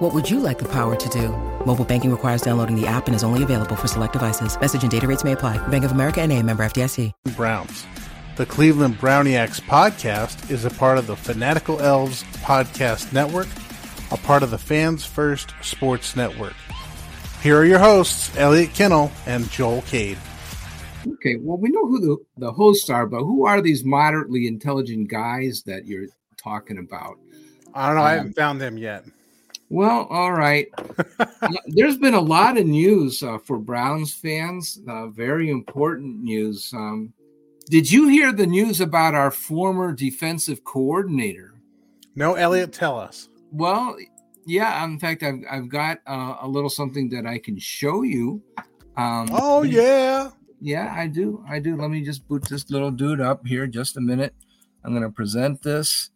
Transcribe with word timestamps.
What 0.00 0.14
would 0.14 0.30
you 0.30 0.40
like 0.40 0.58
the 0.58 0.68
power 0.68 0.96
to 0.96 1.08
do? 1.10 1.28
Mobile 1.66 1.84
banking 1.84 2.10
requires 2.10 2.40
downloading 2.40 2.74
the 2.74 2.86
app 2.86 3.06
and 3.06 3.14
is 3.14 3.22
only 3.22 3.42
available 3.42 3.76
for 3.76 3.86
select 3.86 4.14
devices. 4.14 4.58
Message 4.58 4.80
and 4.80 4.90
data 4.90 5.06
rates 5.06 5.24
may 5.24 5.32
apply. 5.32 5.58
Bank 5.68 5.84
of 5.84 5.92
America 5.92 6.22
and 6.22 6.32
a 6.32 6.42
member 6.42 6.64
FDIC. 6.64 7.12
Browns. 7.36 7.84
The 8.36 8.46
Cleveland 8.46 8.98
Browniacs 8.98 9.60
podcast 9.60 10.50
is 10.50 10.64
a 10.64 10.70
part 10.70 10.96
of 10.96 11.06
the 11.06 11.16
Fanatical 11.16 11.82
Elves 11.82 12.22
podcast 12.36 13.12
network, 13.12 13.46
a 14.10 14.16
part 14.16 14.42
of 14.42 14.50
the 14.50 14.56
Fans 14.56 15.04
First 15.04 15.52
Sports 15.60 16.16
Network. 16.16 16.54
Here 17.42 17.58
are 17.58 17.66
your 17.66 17.78
hosts, 17.78 18.34
Elliot 18.38 18.72
Kennel 18.72 19.12
and 19.26 19.50
Joel 19.50 19.82
Cade. 19.82 20.16
Okay, 21.06 21.36
well, 21.36 21.58
we 21.58 21.68
know 21.68 21.86
who 21.86 22.00
the, 22.00 22.16
the 22.38 22.52
hosts 22.52 22.88
are, 22.88 23.04
but 23.04 23.20
who 23.20 23.44
are 23.44 23.60
these 23.60 23.84
moderately 23.84 24.46
intelligent 24.46 25.10
guys 25.10 25.62
that 25.66 25.84
you're 25.84 26.06
talking 26.42 26.78
about? 26.78 27.18
I 27.74 27.88
don't 27.88 27.96
know. 27.96 28.00
Um, 28.00 28.06
I 28.06 28.12
haven't 28.12 28.32
found 28.32 28.62
them 28.62 28.78
yet. 28.78 29.04
Well, 29.70 30.08
all 30.10 30.32
right. 30.32 30.66
uh, 31.18 31.26
there's 31.68 31.96
been 31.96 32.14
a 32.14 32.20
lot 32.20 32.58
of 32.58 32.66
news 32.66 33.22
uh, 33.22 33.38
for 33.38 33.56
Browns 33.58 34.12
fans, 34.12 34.80
uh, 34.88 35.06
very 35.06 35.48
important 35.48 36.22
news. 36.22 36.72
Um, 36.74 37.12
did 37.68 37.90
you 37.90 38.08
hear 38.08 38.32
the 38.32 38.48
news 38.48 38.80
about 38.80 39.14
our 39.14 39.30
former 39.30 39.92
defensive 39.92 40.64
coordinator? 40.64 41.54
No, 42.16 42.34
Elliot, 42.34 42.72
tell 42.72 42.98
us. 42.98 43.28
Well, 43.52 43.96
yeah. 44.44 44.84
In 44.84 44.98
fact, 44.98 45.22
I've, 45.22 45.44
I've 45.48 45.68
got 45.68 45.98
uh, 46.04 46.38
a 46.42 46.48
little 46.48 46.68
something 46.68 47.08
that 47.10 47.24
I 47.24 47.38
can 47.38 47.56
show 47.56 48.02
you. 48.02 48.42
Um, 48.96 49.28
oh, 49.30 49.62
yeah. 49.62 50.30
Yeah, 50.60 50.92
I 50.96 51.06
do. 51.06 51.44
I 51.48 51.60
do. 51.60 51.76
Let 51.76 51.90
me 51.90 52.02
just 52.02 52.26
boot 52.26 52.42
this 52.48 52.70
little 52.70 52.90
dude 52.90 53.20
up 53.20 53.46
here 53.46 53.68
just 53.68 53.96
a 53.96 54.00
minute. 54.00 54.34
I'm 54.84 54.90
going 54.90 55.04
to 55.04 55.10
present 55.10 55.62
this 55.62 56.10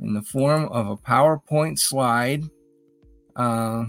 in 0.00 0.14
the 0.14 0.22
form 0.22 0.66
of 0.66 0.86
a 0.86 0.96
PowerPoint 0.96 1.80
slide. 1.80 2.44
Uh, 3.36 3.84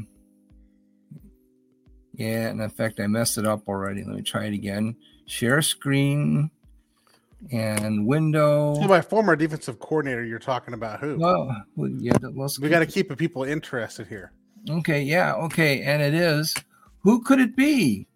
yeah, 2.16 2.50
in 2.52 2.70
fact, 2.70 3.00
I 3.00 3.08
messed 3.08 3.38
it 3.38 3.46
up 3.46 3.68
already. 3.68 4.04
Let 4.04 4.16
me 4.16 4.22
try 4.22 4.46
it 4.46 4.54
again. 4.54 4.96
Share 5.26 5.62
screen 5.62 6.52
and 7.52 8.06
window. 8.06 8.76
So 8.76 8.88
my 8.88 9.02
former 9.02 9.36
defensive 9.36 9.80
coordinator, 9.80 10.24
you're 10.24 10.40
talking 10.40 10.74
about 10.74 11.00
who? 11.00 11.18
Well, 11.18 11.66
yeah, 11.76 12.14
let's 12.36 12.60
we 12.60 12.70
got 12.70 12.80
to 12.80 12.86
keep 12.86 13.10
the 13.10 13.16
people 13.16 13.44
interested 13.44 14.08
here. 14.08 14.32
Okay, 14.70 15.02
yeah, 15.02 15.34
okay, 15.36 15.82
and 15.82 16.02
it 16.02 16.14
is. 16.14 16.54
Who 17.00 17.22
could 17.22 17.40
it 17.40 17.56
be? 17.56 18.08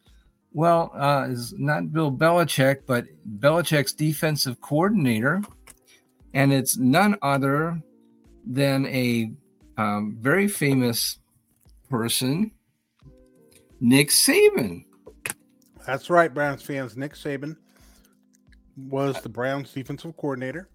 Well, 0.53 0.91
uh, 0.95 1.27
is 1.29 1.53
not 1.57 1.91
Bill 1.91 2.11
Belichick, 2.11 2.83
but 2.85 3.05
Belichick's 3.39 3.93
defensive 3.93 4.61
coordinator, 4.61 5.41
and 6.33 6.53
it's 6.53 6.77
none 6.77 7.17
other 7.21 7.81
than 8.45 8.85
a 8.85 9.31
um, 9.77 10.17
very 10.19 10.47
famous 10.47 11.19
person, 11.89 12.51
Nick 13.79 14.09
Saban. 14.09 14.85
That's 15.85 16.09
right, 16.09 16.33
Browns 16.33 16.61
fans. 16.63 16.97
Nick 16.97 17.13
Saban 17.13 17.55
was 18.75 19.21
the 19.21 19.29
Browns 19.29 19.71
defensive 19.71 20.15
coordinator. 20.17 20.69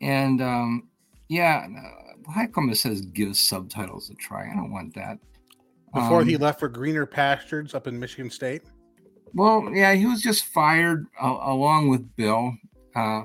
And 0.00 0.40
um, 0.42 0.88
yeah, 1.28 1.66
uh, 1.66 2.30
how 2.32 2.46
come 2.46 2.70
it 2.70 2.76
says 2.76 3.02
give 3.02 3.36
subtitles 3.36 4.10
a 4.10 4.14
try? 4.14 4.50
I 4.50 4.54
don't 4.54 4.72
want 4.72 4.94
that. 4.94 5.18
Before 5.94 6.20
um, 6.22 6.28
he 6.28 6.36
left 6.36 6.60
for 6.60 6.68
greener 6.68 7.06
pastures 7.06 7.74
up 7.74 7.86
in 7.86 7.98
Michigan 7.98 8.30
State. 8.30 8.62
Well, 9.34 9.70
yeah, 9.72 9.92
he 9.94 10.06
was 10.06 10.22
just 10.22 10.46
fired 10.46 11.06
uh, 11.20 11.38
along 11.42 11.88
with 11.88 12.16
Bill. 12.16 12.54
Uh, 12.94 13.24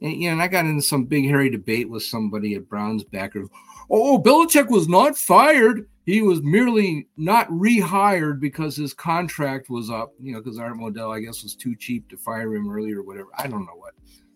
and, 0.00 0.12
you 0.20 0.26
know, 0.26 0.32
and 0.32 0.42
I 0.42 0.48
got 0.48 0.64
into 0.64 0.82
some 0.82 1.04
big 1.04 1.24
hairy 1.26 1.50
debate 1.50 1.88
with 1.88 2.02
somebody 2.02 2.54
at 2.54 2.68
Browns 2.68 3.04
backer 3.04 3.44
oh, 3.90 4.20
Belichick 4.20 4.68
was 4.68 4.88
not 4.88 5.16
fired. 5.16 5.88
He 6.04 6.20
was 6.20 6.42
merely 6.42 7.06
not 7.16 7.48
rehired 7.48 8.40
because 8.40 8.76
his 8.76 8.92
contract 8.92 9.70
was 9.70 9.88
up, 9.88 10.12
you 10.20 10.32
know, 10.32 10.40
because 10.40 10.58
Art 10.58 10.74
Modell, 10.74 11.14
I 11.14 11.20
guess, 11.20 11.42
was 11.42 11.54
too 11.54 11.76
cheap 11.76 12.08
to 12.08 12.16
fire 12.16 12.54
him 12.54 12.70
earlier 12.70 13.00
or 13.00 13.04
whatever. 13.04 13.28
I 13.38 13.46
don't 13.46 13.64
know 13.64 13.76
what. 13.76 13.94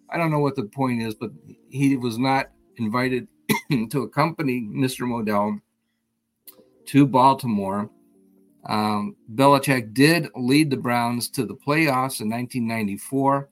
I 0.09 0.17
don't 0.17 0.31
know 0.31 0.39
what 0.39 0.55
the 0.55 0.65
point 0.65 1.03
is, 1.03 1.15
but 1.15 1.31
he 1.69 1.97
was 1.97 2.19
not 2.19 2.51
invited 2.77 3.27
to 3.91 4.03
accompany 4.03 4.61
Mr. 4.63 5.07
Modell 5.07 5.61
to 6.87 7.07
Baltimore. 7.07 7.91
Um, 8.69 9.17
Belichick 9.35 9.95
did 9.95 10.29
lead 10.37 10.71
the 10.71 10.77
Browns 10.77 11.29
to 11.31 11.45
the 11.45 11.55
playoffs 11.55 12.21
in 12.21 12.31
1994. 12.31 13.49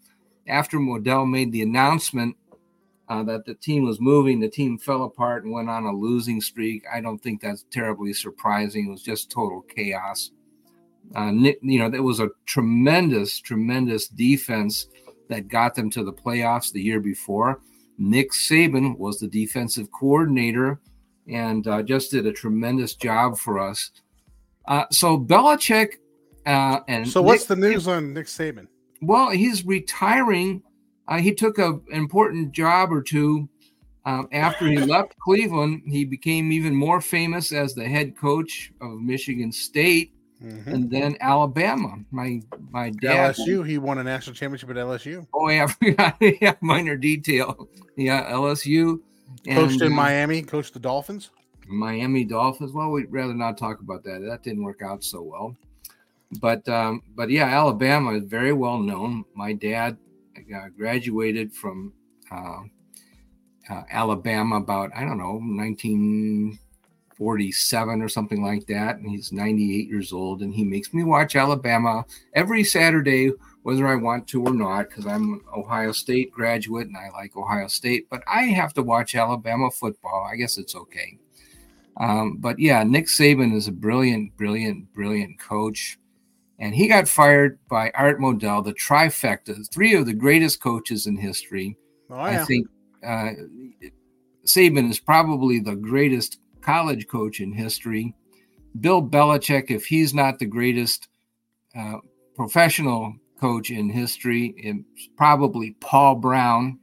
After 0.47 0.78
Modell 0.78 1.28
made 1.28 1.53
the 1.53 1.62
announcement 1.62 2.37
uh, 3.09 3.22
that 3.25 3.44
the 3.44 3.54
team 3.54 3.84
was 3.84 4.00
moving. 4.00 4.41
The 4.41 4.48
team 4.48 4.78
fell 4.78 5.04
apart 5.04 5.44
and 5.44 5.53
went 5.53 5.69
on 5.69 5.84
a 5.84 5.92
losing 5.92 6.41
streak. 6.41 6.84
I 6.92 7.00
don't 7.00 7.19
think 7.19 7.41
that's 7.41 7.65
terribly 7.70 8.12
surprising. 8.12 8.87
It 8.87 8.91
was 8.91 9.03
just 9.03 9.31
total 9.31 9.62
chaos. 9.62 10.31
Uh, 11.14 11.31
Nick, 11.31 11.59
you 11.62 11.78
know, 11.78 11.91
there 11.91 12.03
was 12.03 12.20
a 12.20 12.31
tremendous, 12.47 13.38
tremendous 13.38 14.09
defense 14.09 14.87
that 15.28 15.48
got 15.48 15.75
them 15.75 15.91
to 15.91 16.04
the 16.04 16.12
playoffs 16.12 16.72
the 16.72 16.82
year 16.82 17.00
before. 17.00 17.60
Nick 17.98 18.32
Saban 18.32 18.98
was 18.98 19.19
the 19.19 19.28
defensive 19.28 19.91
coordinator 19.93 20.81
and 21.28 21.66
uh, 21.69 21.82
just 21.82 22.10
did 22.10 22.26
a 22.26 22.32
tremendous 22.32 22.94
job 22.94 23.38
for 23.38 23.59
us. 23.59 23.91
Uh, 24.66 24.84
so 24.91 25.19
Belichick 25.19 25.97
uh, 26.47 26.81
and 26.88 27.09
so 27.09 27.22
what's 27.22 27.48
Nick, 27.48 27.60
the 27.60 27.69
news 27.69 27.88
on 27.88 28.12
Nick 28.12 28.26
Saban? 28.26 28.66
Well, 29.00 29.31
he's 29.31 29.64
retiring 29.64 30.62
uh, 31.09 31.19
he 31.19 31.34
took 31.34 31.59
a, 31.59 31.72
an 31.72 31.82
important 31.92 32.53
job 32.53 32.92
or 32.92 33.03
two 33.03 33.48
um, 34.06 34.28
after 34.32 34.66
he 34.66 34.78
left 34.78 35.19
Cleveland. 35.25 35.82
He 35.87 36.04
became 36.04 36.53
even 36.53 36.75
more 36.75 37.00
famous 37.00 37.53
as 37.53 37.75
the 37.75 37.84
head 37.84 38.16
coach 38.16 38.72
of 38.81 39.00
Michigan 39.00 39.53
State. 39.53 40.12
Mm-hmm. 40.43 40.70
And 40.70 40.91
then 40.91 41.16
Alabama, 41.20 41.97
my 42.10 42.43
my 42.70 42.91
dad. 42.91 43.34
LSU, 43.34 43.66
he 43.66 43.78
won 43.78 43.98
a 43.98 44.04
national 44.04 44.34
championship 44.34 44.69
at 44.70 44.76
LSU. 44.76 45.26
Oh 45.32 45.48
yeah, 45.48 45.69
yeah, 46.20 46.54
minor 46.60 46.97
detail. 46.97 47.69
Yeah, 47.97 48.31
LSU. 48.31 49.00
Coached 49.48 49.81
in 49.81 49.93
uh, 49.93 49.97
Miami, 49.97 50.43
coached 50.43 50.75
the 50.75 50.81
Dolphins. 50.81 51.31
Miami 51.66 52.25
Dolphins. 52.25 52.72
Well, 52.72 52.91
we'd 52.91 53.10
rather 53.10 53.32
not 53.32 53.56
talk 53.56 53.81
about 53.81 54.04
that. 54.04 54.20
That 54.20 54.43
didn't 54.43 54.62
work 54.62 54.82
out 54.82 55.03
so 55.03 55.22
well. 55.22 55.56
But 56.41 56.69
um, 56.69 57.03
but 57.14 57.31
yeah, 57.31 57.47
Alabama 57.47 58.12
is 58.12 58.25
very 58.25 58.53
well 58.53 58.78
known. 58.78 59.25
My 59.34 59.53
dad 59.53 59.97
uh, 60.55 60.69
graduated 60.77 61.53
from 61.53 61.93
uh, 62.31 62.60
uh, 63.71 63.82
Alabama 63.91 64.56
about 64.56 64.91
I 64.94 65.00
don't 65.00 65.16
know 65.19 65.34
1947 65.34 68.03
or 68.03 68.09
something 68.09 68.43
like 68.43 68.66
that, 68.66 68.97
and 68.97 69.09
he's 69.09 69.32
98 69.32 69.88
years 69.88 70.12
old, 70.12 70.43
and 70.43 70.53
he 70.55 70.65
makes 70.65 70.93
me 70.93 71.05
watch 71.05 71.37
Alabama 71.37 72.05
every 72.34 72.65
Saturday, 72.65 73.31
whether 73.62 73.87
I 73.87 73.94
want 73.94 74.27
to 74.28 74.44
or 74.44 74.53
not, 74.53 74.88
because 74.88 75.06
I'm 75.06 75.34
an 75.34 75.41
Ohio 75.56 75.93
State 75.93 76.32
graduate 76.32 76.88
and 76.88 76.97
I 76.97 77.11
like 77.11 77.37
Ohio 77.37 77.69
State, 77.69 78.09
but 78.11 78.22
I 78.26 78.44
have 78.44 78.72
to 78.75 78.82
watch 78.82 79.15
Alabama 79.15 79.71
football. 79.71 80.28
I 80.31 80.37
guess 80.37 80.59
it's 80.59 80.76
okay. 80.76 81.19
Um, 81.97 82.37
but 82.38 82.59
yeah, 82.59 82.82
Nick 82.82 83.06
Saban 83.06 83.55
is 83.55 83.69
a 83.69 83.72
brilliant, 83.72 84.37
brilliant, 84.37 84.93
brilliant 84.93 85.38
coach 85.38 85.97
and 86.59 86.75
he 86.75 86.88
got 86.88 87.09
fired 87.09 87.59
by 87.69 87.91
Art 87.94 88.20
Modell, 88.20 88.65
the 88.65 88.75
trifecta, 88.75 89.69
three 89.72 89.94
of 89.94 90.06
the 90.06 90.15
greatest 90.15 90.60
coaches 90.60 91.06
in 91.06 91.17
history. 91.17 91.76
Oh, 92.11 92.17
yeah. 92.17 92.43
I 92.43 92.44
think 92.44 92.69
uh, 93.05 93.31
Saban 94.46 94.90
is 94.90 95.00
probably 95.00 95.58
the 95.58 95.76
greatest 95.76 96.38
college 96.61 97.08
coach 97.08 97.40
in 97.40 97.52
history. 97.52 98.14
Bill 98.81 99.02
Belichick, 99.02 99.70
if 99.70 99.87
he's 99.87 100.14
not 100.14 100.38
the 100.38 100.46
greatest 100.46 101.08
uh, 101.76 101.99
professional 102.34 103.14
coach 103.40 103.70
in 103.70 103.90
history, 103.90 104.55
it's 104.56 105.08
probably 105.17 105.76
Paul 105.81 106.17
Brown, 106.17 106.78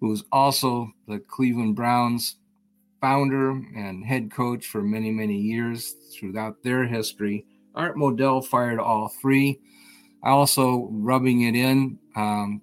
who's 0.00 0.24
also 0.32 0.90
the 1.06 1.18
Cleveland 1.18 1.76
Browns 1.76 2.36
founder 3.00 3.50
and 3.50 4.04
head 4.04 4.30
coach 4.30 4.66
for 4.66 4.82
many, 4.82 5.10
many 5.10 5.36
years 5.36 5.94
throughout 6.14 6.62
their 6.62 6.84
history. 6.84 7.46
Art 7.74 7.96
Modell 7.96 8.44
fired 8.44 8.78
all 8.78 9.08
three. 9.08 9.60
Also, 10.22 10.88
rubbing 10.90 11.42
it 11.42 11.54
in, 11.54 11.98
um, 12.14 12.60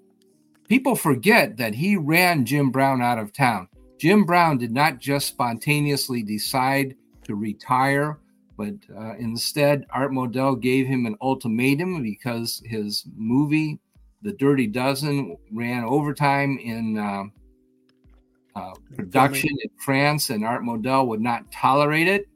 people 0.68 0.96
forget 0.96 1.58
that 1.58 1.74
he 1.74 1.98
ran 1.98 2.46
Jim 2.46 2.70
Brown 2.70 3.02
out 3.02 3.18
of 3.18 3.34
town. 3.34 3.68
Jim 3.98 4.26
Brown 4.26 4.60
did 4.60 4.72
not 4.72 5.00
just 5.00 5.28
spontaneously 5.28 6.22
decide 6.22 6.96
to 7.24 7.36
retire, 7.36 8.20
but 8.58 8.74
uh, 8.96 9.16
instead, 9.18 9.86
Art 9.92 10.12
Modell 10.12 10.60
gave 10.60 10.86
him 10.86 11.08
an 11.08 11.16
ultimatum 11.20 12.04
because 12.04 12.62
his 12.66 13.06
movie 13.16 13.80
the 14.22 14.34
Dirty 14.34 14.68
Dozen 14.68 15.38
ran 15.52 15.84
overtime 15.84 16.58
in 16.58 16.98
uh, 16.98 17.24
uh, 18.56 18.74
production 18.96 19.50
in 19.52 19.70
France, 19.78 20.30
and 20.32 20.44
Art 20.44 20.64
Modell 20.64 21.08
would 21.08 21.22
not 21.22 21.52
tolerate 21.52 22.08
it. 22.08 22.28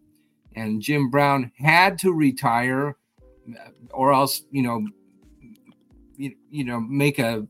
And 0.56 0.82
Jim 0.82 1.10
Brown 1.10 1.52
had 1.58 1.98
to 2.00 2.12
retire, 2.12 2.98
or 3.92 4.14
else, 4.14 4.44
you 4.52 4.62
know, 4.62 4.86
you, 6.18 6.36
you 6.50 6.64
know, 6.64 6.80
make 6.80 7.20
a, 7.20 7.48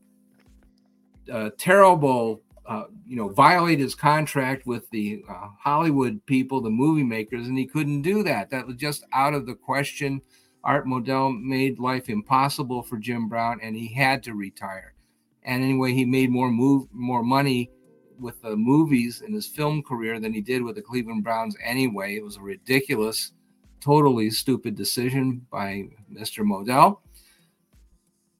a 1.30 1.50
terrible, 1.50 2.40
uh, 2.66 2.84
you 3.06 3.16
know, 3.16 3.28
violate 3.28 3.78
his 3.78 3.94
contract 3.94 4.66
with 4.66 4.88
the 4.90 5.22
uh, 5.28 5.48
Hollywood 5.58 6.24
people, 6.26 6.60
the 6.60 6.70
movie 6.70 7.02
makers, 7.02 7.48
and 7.48 7.58
he 7.58 7.66
couldn't 7.66 8.02
do 8.02 8.22
that. 8.22 8.50
That 8.50 8.66
was 8.66 8.76
just 8.76 9.04
out 9.12 9.34
of 9.34 9.46
the 9.46 9.54
question. 9.54 10.22
Art 10.64 10.86
Modell 10.86 11.38
made 11.42 11.80
life 11.80 12.08
impossible 12.08 12.82
for 12.82 12.96
Jim 12.98 13.28
Brown, 13.28 13.58
and 13.62 13.74
he 13.74 13.92
had 13.92 14.22
to 14.22 14.34
retire. 14.34 14.94
And 15.42 15.62
anyway, 15.62 15.92
he 15.92 16.04
made 16.04 16.30
more 16.30 16.50
move 16.50 16.86
more 16.92 17.24
money 17.24 17.70
with 18.18 18.40
the 18.42 18.56
movies 18.56 19.22
in 19.26 19.32
his 19.32 19.46
film 19.46 19.82
career 19.82 20.20
than 20.20 20.32
he 20.32 20.40
did 20.40 20.62
with 20.62 20.76
the 20.76 20.82
Cleveland 20.82 21.24
Browns 21.24 21.56
anyway. 21.62 22.16
It 22.16 22.24
was 22.24 22.36
a 22.36 22.40
ridiculous, 22.40 23.32
totally 23.80 24.30
stupid 24.30 24.74
decision 24.74 25.46
by 25.50 25.88
Mr. 26.12 26.44
Modell. 26.44 26.98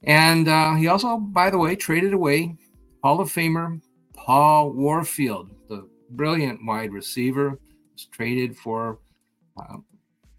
And 0.05 0.49
uh, 0.49 0.75
he 0.75 0.89
also, 0.89 1.17
by 1.17 1.51
the 1.51 1.59
way, 1.59 1.77
traded 1.77 2.13
away 2.13 2.57
Hall 3.03 3.21
of 3.21 3.33
Famer 3.33 3.81
Paul 4.15 4.73
Warfield, 4.73 5.51
the 5.69 5.89
brilliant 6.11 6.65
wide 6.65 6.93
receiver, 6.93 7.59
was 7.93 8.07
traded 8.07 8.57
for 8.57 9.01
uh, 9.57 9.79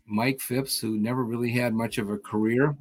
Mike 0.06 0.40
Phipps, 0.40 0.80
who 0.80 0.98
never 0.98 1.26
really 1.26 1.52
had 1.52 1.74
much 1.74 1.98
of 1.98 2.10
a 2.10 2.18
career, 2.18 2.78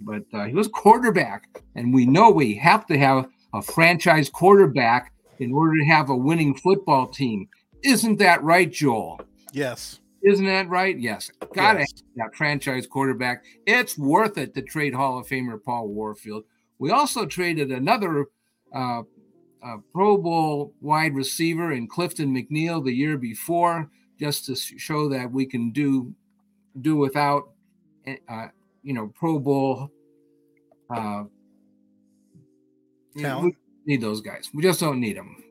but 0.00 0.24
uh, 0.34 0.44
he 0.44 0.54
was 0.54 0.68
quarterback. 0.68 1.62
And 1.76 1.94
we 1.94 2.04
know 2.04 2.30
we 2.30 2.54
have 2.56 2.86
to 2.86 2.98
have 2.98 3.26
a 3.54 3.62
franchise 3.62 4.28
quarterback 4.28 5.11
in 5.42 5.52
order 5.52 5.78
to 5.78 5.84
have 5.84 6.08
a 6.08 6.16
winning 6.16 6.54
football 6.54 7.06
team. 7.08 7.48
Isn't 7.82 8.18
that 8.18 8.42
right, 8.42 8.70
Joel? 8.70 9.20
Yes. 9.52 10.00
Isn't 10.22 10.46
that 10.46 10.68
right? 10.68 10.98
Yes. 10.98 11.30
Got 11.52 11.74
to 11.74 11.78
yes. 11.80 11.92
have 11.96 12.30
that 12.30 12.36
franchise 12.36 12.86
quarterback. 12.86 13.44
It's 13.66 13.98
worth 13.98 14.38
it 14.38 14.54
to 14.54 14.62
trade 14.62 14.94
Hall 14.94 15.18
of 15.18 15.26
Famer 15.26 15.62
Paul 15.62 15.88
Warfield. 15.88 16.44
We 16.78 16.90
also 16.90 17.26
traded 17.26 17.72
another 17.72 18.26
uh, 18.74 19.02
uh, 19.64 19.76
Pro 19.92 20.16
Bowl 20.16 20.74
wide 20.80 21.14
receiver 21.14 21.72
in 21.72 21.88
Clifton 21.88 22.34
McNeil 22.34 22.84
the 22.84 22.92
year 22.92 23.18
before, 23.18 23.90
just 24.18 24.46
to 24.46 24.56
show 24.56 25.08
that 25.08 25.30
we 25.30 25.46
can 25.46 25.70
do 25.70 26.14
do 26.80 26.96
without, 26.96 27.50
eh, 28.06 28.16
uh, 28.28 28.46
you 28.82 28.94
know, 28.94 29.12
Pro 29.14 29.38
Bowl. 29.38 29.90
Uh, 30.94 31.24
we 33.14 33.56
need 33.86 34.00
those 34.00 34.20
guys. 34.20 34.50
We 34.54 34.62
just 34.62 34.80
don't 34.80 35.00
need 35.00 35.16
them. 35.16 35.42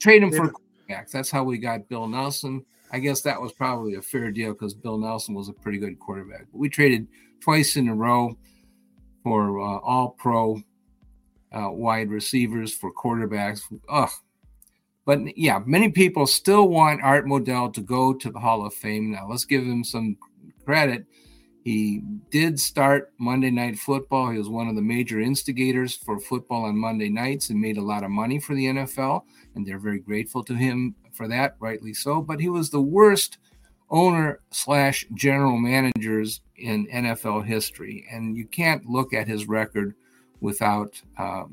Trade 0.00 0.22
them 0.22 0.32
for 0.32 0.48
quarterbacks. 0.48 1.10
That's 1.10 1.30
how 1.30 1.44
we 1.44 1.58
got 1.58 1.88
Bill 1.88 2.06
Nelsen. 2.06 2.64
I 2.90 2.98
guess 2.98 3.20
that 3.22 3.40
was 3.40 3.52
probably 3.52 3.94
a 3.94 4.02
fair 4.02 4.30
deal 4.30 4.52
because 4.52 4.74
Bill 4.74 4.98
Nelsen 4.98 5.34
was 5.34 5.48
a 5.48 5.52
pretty 5.52 5.78
good 5.78 5.98
quarterback. 5.98 6.46
But 6.50 6.58
we 6.58 6.68
traded 6.68 7.06
twice 7.40 7.76
in 7.76 7.88
a 7.88 7.94
row 7.94 8.36
for 9.22 9.60
uh, 9.60 9.78
all 9.78 10.10
pro 10.10 10.62
uh, 11.52 11.70
wide 11.70 12.10
receivers 12.10 12.74
for 12.74 12.92
quarterbacks. 12.92 13.62
Ugh. 13.88 14.10
But 15.04 15.36
yeah, 15.38 15.60
many 15.64 15.90
people 15.90 16.26
still 16.26 16.68
want 16.68 17.02
Art 17.02 17.24
Modell 17.26 17.72
to 17.74 17.80
go 17.80 18.12
to 18.12 18.30
the 18.30 18.38
Hall 18.38 18.66
of 18.66 18.74
Fame. 18.74 19.10
Now 19.10 19.26
let's 19.28 19.44
give 19.44 19.62
him 19.62 19.82
some 19.82 20.16
credit. 20.64 21.06
He 21.64 22.02
did 22.30 22.58
start 22.58 23.12
Monday 23.18 23.50
Night 23.50 23.78
Football. 23.78 24.30
He 24.30 24.38
was 24.38 24.48
one 24.48 24.68
of 24.68 24.76
the 24.76 24.82
major 24.82 25.20
instigators 25.20 25.96
for 25.96 26.18
football 26.18 26.64
on 26.64 26.78
Monday 26.78 27.08
nights 27.08 27.50
and 27.50 27.60
made 27.60 27.76
a 27.76 27.82
lot 27.82 28.04
of 28.04 28.10
money 28.10 28.38
for 28.38 28.54
the 28.54 28.66
NFL. 28.66 29.22
And 29.54 29.66
they're 29.66 29.78
very 29.78 29.98
grateful 29.98 30.42
to 30.44 30.54
him 30.54 30.94
for 31.12 31.28
that, 31.28 31.56
rightly 31.60 31.92
so. 31.92 32.22
But 32.22 32.40
he 32.40 32.48
was 32.48 32.70
the 32.70 32.80
worst 32.80 33.38
owner 33.90 34.40
slash 34.50 35.06
general 35.14 35.58
managers 35.58 36.40
in 36.56 36.86
NFL 36.88 37.44
history. 37.44 38.06
And 38.10 38.36
you 38.36 38.46
can't 38.46 38.86
look 38.86 39.12
at 39.12 39.28
his 39.28 39.48
record 39.48 39.94
without 40.40 41.00
uh, 41.16 41.44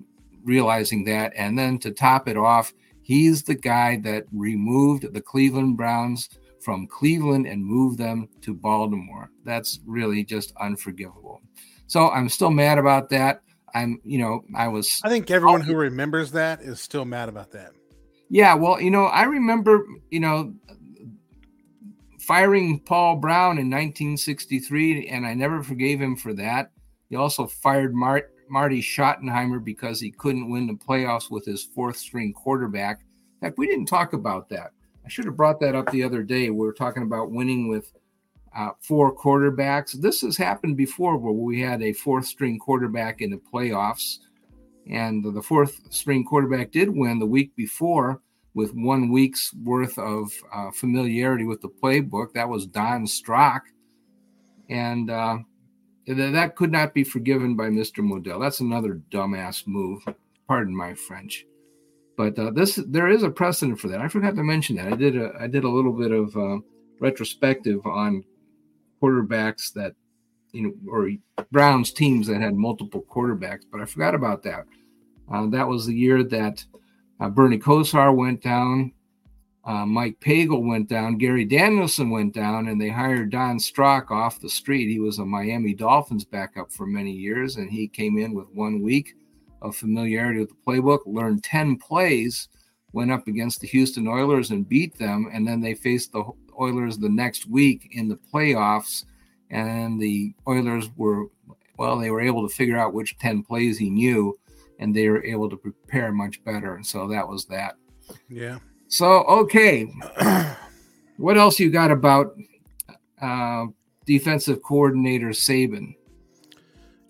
realizing 0.44 1.04
that. 1.06 1.34
And 1.36 1.58
then 1.58 1.80
to 1.80 1.92
top 1.92 2.28
it 2.28 2.38
off, 2.38 2.74
he's 3.02 3.44
the 3.44 3.56
guy 3.56 3.98
that 4.04 4.26
removed 4.32 5.14
the 5.14 5.22
Cleveland 5.22 5.78
Browns 5.78 6.30
from 6.66 6.88
Cleveland 6.88 7.46
and 7.46 7.64
move 7.64 7.96
them 7.96 8.28
to 8.42 8.56
Baltimore. 8.56 9.30
That's 9.46 9.80
really 9.86 10.24
just 10.24 10.52
unforgivable. 10.60 11.40
So 11.86 12.10
I'm 12.10 12.28
still 12.28 12.50
mad 12.50 12.80
about 12.80 13.08
that. 13.10 13.42
I'm, 13.76 14.02
you 14.04 14.18
know, 14.18 14.44
I 14.56 14.68
was. 14.68 15.00
I 15.04 15.10
think 15.10 15.30
everyone 15.30 15.62
who 15.62 15.74
oh. 15.74 15.78
remembers 15.78 16.32
that 16.32 16.62
is 16.62 16.82
still 16.82 17.06
mad 17.06 17.30
about 17.30 17.52
that. 17.52 17.74
Yeah, 18.30 18.56
well, 18.56 18.82
you 18.82 18.90
know, 18.90 19.04
I 19.04 19.24
remember, 19.24 19.86
you 20.10 20.20
know, 20.20 20.56
firing 22.20 22.80
Paul 22.80 23.18
Brown 23.18 23.60
in 23.60 23.70
1963, 23.70 25.08
and 25.10 25.28
I 25.28 25.36
never 25.36 25.62
forgave 25.62 26.02
him 26.02 26.16
for 26.16 26.34
that. 26.34 26.72
He 27.12 27.16
also 27.16 27.46
fired 27.46 27.94
Mart, 27.94 28.34
Marty 28.50 28.82
Schottenheimer 28.82 29.64
because 29.64 30.00
he 30.00 30.10
couldn't 30.10 30.50
win 30.50 30.66
the 30.66 30.74
playoffs 30.74 31.30
with 31.30 31.46
his 31.46 31.64
fourth 31.64 31.98
string 31.98 32.34
quarterback. 32.34 33.02
In 33.42 33.48
fact, 33.48 33.60
we 33.60 33.68
didn't 33.68 33.86
talk 33.86 34.14
about 34.14 34.50
that. 34.50 34.72
I 35.06 35.10
should 35.10 35.26
have 35.26 35.38
brought 35.38 35.60
that 35.60 35.76
up 35.76 35.92
the 35.92 36.04
other 36.04 36.24
day. 36.24 36.50
We 36.50 36.66
were 36.66 36.74
talking 36.74 37.04
about 37.04 37.32
winning 37.32 37.68
with 37.68 37.94
uh, 38.56 38.72
four 38.82 39.16
quarterbacks. 39.16 39.94
This 39.94 40.22
has 40.22 40.36
happened 40.36 40.78
before 40.78 41.18
where 41.18 41.34
we 41.34 41.62
had 41.62 41.84
a 41.84 41.94
fourth 41.94 42.26
string 42.26 42.58
quarterback 42.58 43.22
in 43.22 43.30
the 43.30 43.38
playoffs. 43.38 44.20
And 44.90 45.24
the 45.24 45.42
fourth 45.42 45.80
string 45.92 46.24
quarterback 46.24 46.72
did 46.72 46.90
win 46.90 47.20
the 47.20 47.26
week 47.26 47.56
before 47.56 48.22
with 48.56 48.74
one 48.74 49.12
week's 49.12 49.54
worth 49.64 49.98
of 50.00 50.32
uh, 50.54 50.72
familiarity 50.72 51.46
with 51.46 51.62
the 51.62 51.70
playbook. 51.70 52.34
That 52.34 52.50
was 52.50 52.66
Don 52.66 53.06
Strock. 53.06 53.64
And 54.70 55.12
uh, 55.12 55.40
that 56.08 56.56
could 56.56 56.72
not 56.72 56.94
be 56.94 57.04
forgiven 57.04 57.56
by 57.56 57.68
Mr. 57.68 58.00
Modell. 58.00 58.40
That's 58.40 58.62
another 58.62 59.02
dumbass 59.12 59.68
move. 59.68 60.04
Pardon 60.48 60.76
my 60.76 60.94
French. 60.94 61.46
But 62.18 62.40
uh, 62.40 62.52
this 62.52 62.80
there 62.88 63.10
is 63.10 63.24
a 63.24 63.30
precedent 63.30 63.80
for 63.80 63.88
that. 63.90 64.02
I 64.02 64.08
forgot 64.08 64.36
to 64.36 64.44
mention 64.44 64.78
that. 64.78 64.88
I 64.88 64.96
did 64.96 65.18
a 65.18 65.34
I 65.40 65.48
did 65.48 65.64
a 65.64 65.70
little 65.70 65.92
bit 65.92 66.12
of 66.12 66.36
uh, 66.38 66.60
retrospective 67.00 67.86
on 67.86 68.24
quarterbacks 69.02 69.74
that 69.74 69.94
you 70.54 70.64
know 70.64 70.74
or 70.92 71.10
Browns 71.52 71.92
teams 71.92 72.28
that 72.28 72.42
had 72.42 72.56
multiple 72.56 73.06
quarterbacks, 73.10 73.64
but 73.72 73.82
I 73.82 73.86
forgot 73.86 74.16
about 74.16 74.44
that. 74.44 74.66
Uh, 75.32 75.48
that 75.48 75.68
was 75.68 75.86
the 75.86 75.96
year 75.96 76.24
that 76.24 76.64
uh, 77.20 77.30
Bernie 77.30 77.60
Kosar 77.60 78.16
went 78.16 78.42
down, 78.42 78.94
uh, 79.66 79.86
Mike 79.86 80.20
Pagel 80.20 80.66
went 80.66 80.88
down, 80.88 81.18
Gary 81.18 81.44
Danielson 81.44 82.12
went 82.12 82.34
down, 82.34 82.68
and 82.68 82.80
they 82.80 82.90
hired 82.90 83.32
Don 83.32 83.60
Strock 83.60 84.12
off 84.12 84.40
the 84.40 84.50
street. 84.50 84.88
He 84.88 85.00
was 85.00 85.20
a 85.20 85.26
Miami 85.26 85.74
Dolphins 85.74 86.24
backup 86.24 86.72
for 86.72 86.86
many 86.86 87.12
years, 87.12 87.56
and 87.56 87.70
he 87.70 87.88
came 87.88 88.18
in 88.18 88.34
with 88.34 88.48
one 88.54 88.82
week 88.82 89.16
of 89.66 89.76
familiarity 89.76 90.40
with 90.40 90.50
the 90.50 90.56
playbook, 90.66 91.00
learned 91.06 91.44
10 91.44 91.78
plays, 91.78 92.48
went 92.94 93.12
up 93.12 93.28
against 93.28 93.60
the 93.60 93.68
Houston 93.68 94.08
Oilers 94.08 94.52
and 94.52 94.68
beat 94.68 94.98
them. 94.98 95.30
And 95.34 95.48
then 95.48 95.62
they 95.62 95.74
faced 95.74 96.12
the 96.12 96.24
Oilers 96.60 96.98
the 96.98 97.10
next 97.10 97.48
week 97.48 97.90
in 97.92 98.08
the 98.08 98.20
playoffs. 98.34 99.04
And 99.50 100.00
the 100.00 100.34
Oilers 100.48 100.90
were, 100.96 101.26
well, 101.78 102.00
they 102.00 102.12
were 102.12 102.22
able 102.22 102.48
to 102.48 102.54
figure 102.54 102.78
out 102.78 102.94
which 102.94 103.18
10 103.20 103.44
plays 103.44 103.78
he 103.78 103.90
knew, 103.90 104.38
and 104.80 104.96
they 104.96 105.10
were 105.10 105.24
able 105.24 105.50
to 105.50 105.58
prepare 105.58 106.12
much 106.12 106.44
better. 106.44 106.76
And 106.76 106.86
so 106.86 107.08
that 107.10 107.28
was 107.28 107.46
that. 107.46 107.76
Yeah. 108.30 108.60
So, 108.88 109.24
okay. 109.24 109.92
what 111.18 111.38
else 111.38 111.60
you 111.60 111.70
got 111.70 111.92
about 111.92 112.36
uh, 113.22 113.66
defensive 114.06 114.62
coordinator 114.64 115.30
Saban? 115.30 115.96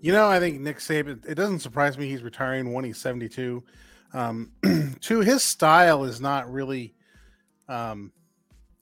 You 0.05 0.11
know, 0.11 0.29
I 0.29 0.39
think 0.39 0.61
Nick 0.61 0.77
Saban. 0.77 1.27
It 1.27 1.33
doesn't 1.33 1.61
surprise 1.61 1.97
me 1.97 2.07
he's 2.07 2.21
retiring 2.21 2.71
when 2.73 2.85
he's 2.85 2.99
seventy-two. 2.99 3.63
Um, 4.13 4.51
to 5.01 5.21
his 5.21 5.41
style 5.41 6.03
is 6.03 6.21
not 6.21 6.53
really 6.53 6.93
um, 7.67 8.11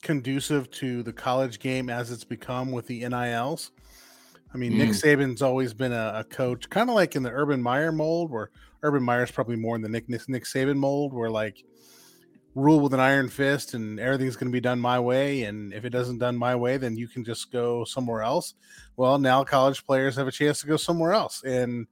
conducive 0.01 0.69
to 0.71 1.01
the 1.01 1.13
college 1.13 1.59
game 1.59 1.89
as 1.89 2.11
it's 2.11 2.25
become 2.25 2.73
with 2.73 2.87
the 2.87 3.07
NILs. 3.07 3.71
I 4.53 4.57
mean, 4.57 4.73
mm. 4.73 4.79
Nick 4.79 4.89
Saban's 4.89 5.41
always 5.41 5.73
been 5.73 5.93
a, 5.93 6.11
a 6.13 6.23
coach, 6.25 6.69
kind 6.69 6.89
of 6.89 6.95
like 6.95 7.15
in 7.15 7.23
the 7.23 7.31
Urban 7.31 7.63
Meyer 7.63 7.93
mold, 7.93 8.29
where 8.29 8.49
Urban 8.81 9.01
Meyer's 9.01 9.31
probably 9.31 9.55
more 9.55 9.77
in 9.77 9.81
the 9.81 9.87
Nick 9.87 10.09
Nick 10.09 10.43
Saban 10.43 10.75
mold, 10.75 11.13
where 11.13 11.29
like 11.29 11.63
rule 12.55 12.79
with 12.79 12.93
an 12.93 12.99
iron 12.99 13.29
fist 13.29 13.73
and 13.73 13.99
everything's 13.99 14.35
going 14.35 14.51
to 14.51 14.55
be 14.55 14.61
done 14.61 14.79
my 14.79 14.99
way 14.99 15.43
and 15.43 15.73
if 15.73 15.85
it 15.85 15.89
doesn't 15.89 16.19
done 16.19 16.37
my 16.37 16.55
way 16.55 16.77
then 16.77 16.95
you 16.95 17.07
can 17.07 17.23
just 17.23 17.51
go 17.51 17.83
somewhere 17.83 18.21
else 18.21 18.53
well 18.95 19.17
now 19.17 19.43
college 19.43 19.85
players 19.85 20.15
have 20.15 20.27
a 20.27 20.31
chance 20.31 20.61
to 20.61 20.67
go 20.67 20.77
somewhere 20.77 21.13
else 21.13 21.43
and 21.43 21.87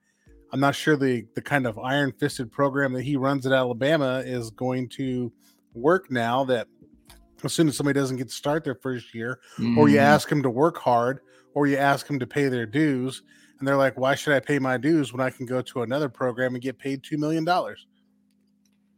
i'm 0.52 0.60
not 0.60 0.76
sure 0.76 0.96
the 0.96 1.26
the 1.34 1.42
kind 1.42 1.66
of 1.66 1.80
iron 1.80 2.12
fisted 2.12 2.52
program 2.52 2.94
that 2.94 3.02
he 3.02 3.16
runs 3.16 3.48
at 3.48 3.54
alabama 3.54 4.22
is 4.26 4.52
going 4.52 4.88
to 4.88 5.32
work 5.74 6.12
now 6.12 6.44
that 6.44 6.68
as 7.44 7.54
soon 7.54 7.68
as 7.68 7.78
somebody 7.78 8.00
doesn't 8.00 8.18
get 8.18 8.28
to 8.28 8.34
start 8.34 8.64
their 8.64 8.76
first 8.76 9.14
year, 9.14 9.40
mm-hmm. 9.58 9.78
or 9.78 9.90
you 9.90 9.96
mm-hmm. 9.96 10.06
ask 10.06 10.30
them 10.30 10.44
to 10.44 10.50
work 10.50 10.78
hard, 10.78 11.20
or 11.54 11.68
you 11.68 11.78
ask 11.78 12.08
them 12.08 12.20
to 12.20 12.28
pay 12.28 12.48
their 12.48 12.66
dues, 12.66 13.24
and 13.60 13.68
they're 13.68 13.78
like, 13.78 13.98
"Why 13.98 14.16
should 14.16 14.34
I 14.34 14.40
pay 14.40 14.60
my 14.60 14.78
dues 14.78 15.12
when 15.12 15.22
I 15.22 15.30
can 15.30 15.46
go 15.46 15.62
to 15.62 15.84
another 15.84 16.10
program 16.10 16.56
and 16.56 16.64
get 16.64 16.78
paid 16.78 17.04
two 17.04 17.18
million 17.18 17.46
dollars?" 17.46 17.88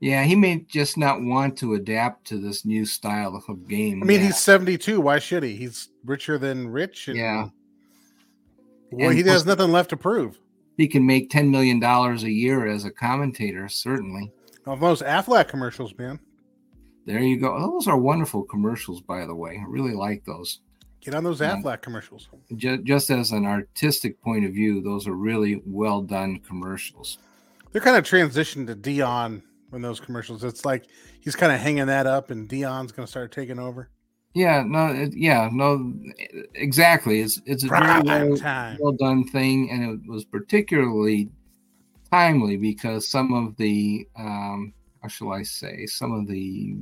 Yeah, 0.03 0.25
he 0.25 0.36
may 0.36 0.65
just 0.67 0.98
not 0.98 1.22
want 1.22 1.57
to 1.60 1.75
adapt 1.75 2.27
to 2.27 2.38
this 2.38 2.65
new 2.65 2.86
style 2.86 3.41
of 3.48 3.69
game. 3.69 4.03
I 4.03 4.05
mean, 4.05 4.19
yeah. 4.19 4.25
he's 4.25 4.38
seventy-two. 4.38 5.00
Why 5.00 5.17
should 5.17 5.43
he? 5.43 5.55
He's 5.55 5.88
richer 6.03 6.38
than 6.38 6.67
rich. 6.67 7.07
And, 7.07 7.17
yeah. 7.17 7.48
Well, 8.91 9.12
and 9.12 9.17
he 9.17 9.24
has 9.24 9.45
nothing 9.45 9.72
left 9.72 9.91
to 9.91 9.98
prove. 9.98 10.38
He 10.75 10.89
can 10.89 11.05
make 11.05 11.29
ten 11.29 11.50
million 11.50 11.79
dollars 11.79 12.24
a 12.24 12.29
year 12.29 12.67
as 12.67 12.83
a 12.83 12.91
commentator, 12.91 13.69
certainly. 13.69 14.29
Of 14.65 14.81
those 14.81 15.01
Aflac 15.01 15.48
commercials, 15.48 15.98
man. 15.98 16.19
There 17.05 17.19
you 17.19 17.39
go. 17.39 17.57
Those 17.57 17.88
are 17.88 17.98
wonderful 17.98 18.43
commercials, 18.43 19.00
by 19.00 19.25
the 19.25 19.36
way. 19.36 19.57
I 19.57 19.65
really 19.69 19.93
like 19.93 20.25
those. 20.25 20.60
Get 21.00 21.15
on 21.15 21.24
those 21.24 21.39
Aflac 21.39 21.81
commercials. 21.81 22.27
Just, 22.57 22.83
just 22.83 23.10
as 23.10 23.31
an 23.31 23.45
artistic 23.45 24.22
point 24.22 24.43
of 24.43 24.51
view, 24.51 24.81
those 24.81 25.07
are 25.07 25.13
really 25.13 25.62
well 25.65 26.01
done 26.01 26.39
commercials. 26.39 27.19
They're 27.72 27.81
kind 27.81 27.95
of 27.95 28.03
transitioned 28.03 28.67
to 28.67 28.75
Deion 28.75 29.43
in 29.75 29.82
those 29.82 30.00
commercials. 30.00 30.44
It's 30.44 30.65
like 30.65 30.86
he's 31.20 31.36
kind 31.36 31.51
of 31.51 31.60
hanging 31.60 31.88
that 31.88 32.08
up, 32.08 32.32
and 32.32 32.48
Deion's 32.50 32.92
going 32.92 33.06
to 33.06 33.10
start 33.12 33.32
taking 33.32 33.60
over. 33.60 33.89
Yeah, 34.34 34.63
no, 34.65 34.88
it, 34.88 35.15
yeah, 35.15 35.50
no, 35.51 35.94
exactly. 36.56 37.22
It's 37.22 37.39
it's 37.46 37.63
a 37.63 37.68
Prime 37.68 38.06
very 38.06 38.32
well, 38.32 38.77
well 38.80 38.92
done 38.94 39.27
thing, 39.27 39.70
and 39.70 39.84
it 39.84 40.10
was 40.10 40.25
particularly 40.25 41.30
timely 42.12 42.58
because 42.58 43.08
some 43.08 43.34
of 43.34 43.56
the 43.58 44.08
um, 44.18 44.74
how 45.03 45.08
shall 45.08 45.34
I 45.34 45.44
say, 45.44 45.86
some 45.86 46.13
of 46.13 46.27
the 46.27 46.77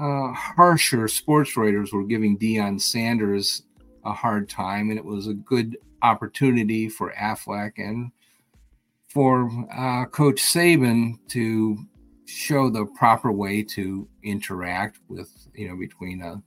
uh, 0.00 0.32
harsher 0.32 1.08
sports 1.08 1.56
writers 1.56 1.92
were 1.92 2.04
giving 2.04 2.38
Deion 2.38 2.80
Sanders 2.80 3.64
a 4.04 4.12
hard 4.12 4.48
time, 4.48 4.88
and 4.88 4.98
it 4.98 5.04
was 5.04 5.26
a 5.26 5.34
good 5.34 5.76
opportunity 6.02 6.88
for 6.88 7.12
Aflac 7.12 7.72
and 7.76 8.10
for 9.12 9.50
uh, 9.76 10.06
Coach 10.06 10.40
Saban 10.42 11.14
to 11.28 11.76
show 12.26 12.70
the 12.70 12.86
proper 12.96 13.30
way 13.30 13.62
to 13.62 14.08
interact 14.22 14.98
with, 15.08 15.30
you 15.54 15.68
know, 15.68 15.76
between 15.76 16.22
a 16.22 16.42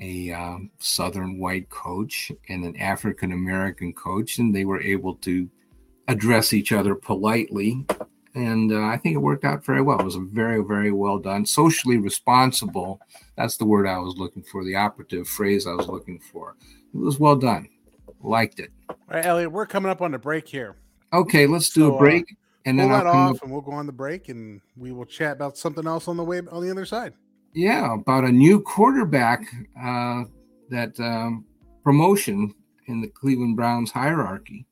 a 0.00 0.30
um, 0.30 0.70
Southern 0.78 1.40
white 1.40 1.68
coach 1.70 2.30
and 2.48 2.64
an 2.64 2.76
African 2.76 3.32
American 3.32 3.92
coach, 3.92 4.38
and 4.38 4.54
they 4.54 4.64
were 4.64 4.80
able 4.80 5.16
to 5.16 5.50
address 6.06 6.52
each 6.52 6.70
other 6.70 6.94
politely 6.94 7.84
and 8.38 8.72
uh, 8.72 8.84
I 8.84 8.96
think 8.96 9.14
it 9.14 9.18
worked 9.18 9.44
out 9.44 9.64
very 9.64 9.82
well. 9.82 9.98
It 9.98 10.04
was 10.04 10.14
a 10.14 10.20
very, 10.20 10.62
very 10.62 10.92
well 10.92 11.18
done, 11.18 11.44
socially 11.44 11.98
responsible. 11.98 13.00
That's 13.36 13.56
the 13.56 13.64
word 13.64 13.86
I 13.86 13.98
was 13.98 14.16
looking 14.16 14.42
for, 14.42 14.64
the 14.64 14.76
operative 14.76 15.26
phrase 15.26 15.66
I 15.66 15.72
was 15.72 15.88
looking 15.88 16.20
for. 16.20 16.54
It 16.94 16.98
was 16.98 17.18
well 17.18 17.36
done. 17.36 17.68
Liked 18.22 18.60
it. 18.60 18.70
All 18.88 18.96
right, 19.08 19.24
Elliot, 19.24 19.52
we're 19.52 19.66
coming 19.66 19.90
up 19.90 20.02
on 20.02 20.12
the 20.12 20.18
break 20.18 20.46
here. 20.46 20.76
Okay, 21.12 21.46
let's 21.46 21.70
do 21.70 21.80
so, 21.82 21.94
a 21.94 21.98
break, 21.98 22.24
uh, 22.24 22.34
and 22.66 22.78
then 22.78 22.90
I'll 22.90 23.06
off, 23.06 23.36
up... 23.36 23.42
and 23.42 23.50
we'll 23.50 23.62
go 23.62 23.72
on 23.72 23.86
the 23.86 23.92
break, 23.92 24.28
and 24.28 24.60
we 24.76 24.92
will 24.92 25.06
chat 25.06 25.32
about 25.32 25.56
something 25.56 25.86
else 25.86 26.06
on 26.06 26.16
the 26.16 26.24
way 26.24 26.40
on 26.50 26.62
the 26.62 26.70
other 26.70 26.84
side. 26.84 27.14
Yeah, 27.54 27.94
about 27.94 28.24
a 28.24 28.32
new 28.32 28.60
quarterback 28.60 29.42
uh, 29.80 30.24
that 30.68 30.98
um, 31.00 31.46
promotion 31.82 32.54
in 32.86 33.00
the 33.00 33.08
Cleveland 33.08 33.56
Browns 33.56 33.90
hierarchy. 33.90 34.66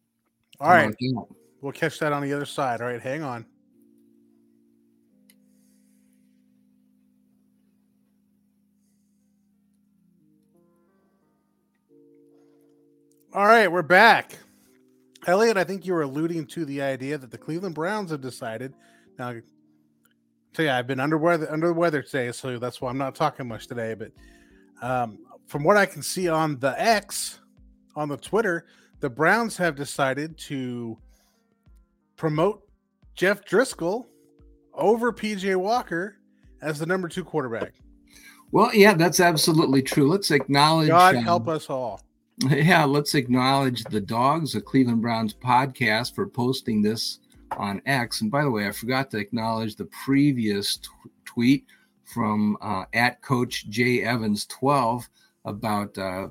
All 0.61 0.71
right. 0.71 0.95
We'll 1.61 1.73
catch 1.73 1.99
that 2.01 2.13
on 2.13 2.23
the 2.23 2.33
other 2.33 2.45
side. 2.45 2.81
All 2.81 2.87
right, 2.87 3.01
hang 3.01 3.23
on. 3.23 3.47
All 13.33 13.47
right, 13.47 13.71
we're 13.71 13.83
back. 13.83 14.39
Elliot, 15.27 15.57
I 15.57 15.65
think 15.65 15.85
you 15.85 15.93
were 15.93 16.03
alluding 16.03 16.47
to 16.47 16.65
the 16.65 16.81
idea 16.81 17.19
that 17.19 17.31
the 17.31 17.39
Cleveland 17.39 17.75
Browns 17.75 18.11
have 18.13 18.21
decided. 18.21 18.73
Now, 19.19 19.35
tell 20.55 20.65
you, 20.65 20.71
I've 20.71 20.87
been 20.87 21.01
under 21.01 21.19
weather 21.19 21.51
under 21.51 21.69
the 21.69 21.75
weather 21.75 22.03
today, 22.03 22.31
so 22.33 22.59
that's 22.59 22.81
why 22.81 22.91
I'm 22.91 22.99
not 22.99 23.15
talking 23.15 23.49
much 23.49 23.67
today. 23.67 23.95
But 23.95 24.13
um, 24.81 25.19
from 25.47 25.65
what 25.65 25.77
I 25.77 25.85
can 25.85 26.03
see 26.03 26.29
on 26.29 26.59
the 26.59 26.81
X, 26.81 27.41
on 27.97 28.09
the 28.09 28.17
Twitter, 28.17 28.67
the 29.01 29.11
Browns 29.11 29.57
have 29.57 29.75
decided 29.75 30.39
to 30.39 30.97
promote 32.17 32.63
Jeff 33.15 33.45
Driskel 33.45 34.07
over 34.75 35.13
PJ 35.13 35.57
Walker 35.57 36.19
as 36.63 36.79
the 36.79 36.87
number 36.87 37.09
two 37.09 37.25
quarterback. 37.25 37.75
Well, 38.53 38.73
yeah, 38.75 38.95
that's 38.95 39.21
absolutely 39.21 39.83
true. 39.83 40.09
Let's 40.09 40.31
acknowledge. 40.31 40.89
God 40.89 41.17
um, 41.17 41.25
help 41.25 41.49
us 41.49 41.69
all. 41.69 42.01
Yeah, 42.39 42.85
let's 42.85 43.15
acknowledge 43.15 43.83
the 43.85 44.01
dogs, 44.01 44.53
the 44.53 44.61
Cleveland 44.61 45.01
Browns 45.01 45.33
podcast, 45.33 46.15
for 46.15 46.27
posting 46.27 46.83
this 46.83 47.21
on 47.57 47.81
X. 47.87 48.21
And 48.21 48.31
by 48.31 48.43
the 48.43 48.51
way, 48.51 48.69
I 48.69 48.73
forgot 48.73 49.11
to 49.13 49.19
acknowledge 49.19 49.77
the 49.77 49.89
previous 50.05 50.77
t- 50.77 50.89
tweet 51.25 51.65
from 52.05 52.59
uh, 52.61 52.85
at 52.93 53.23
Coach 53.23 53.69
J 53.71 54.03
Evans 54.03 54.45
12 54.47 55.09
about 55.47 55.97
uh, 55.97 56.29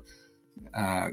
uh, 0.74 1.08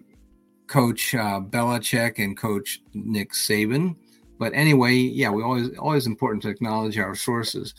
Coach 0.67 1.15
uh, 1.15 1.41
Belichick 1.41 2.23
and 2.23 2.38
Coach 2.38 2.81
Nick 2.93 3.33
Saban. 3.33 3.95
But 4.38 4.53
anyway, 4.53 4.93
yeah, 4.93 5.31
we 5.31 5.41
always 5.41 5.69
always 5.77 6.05
important 6.05 6.43
to 6.43 6.50
acknowledge 6.50 7.00
our 7.00 7.15
sources. 7.15 7.73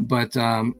But 0.00 0.36
um, 0.36 0.74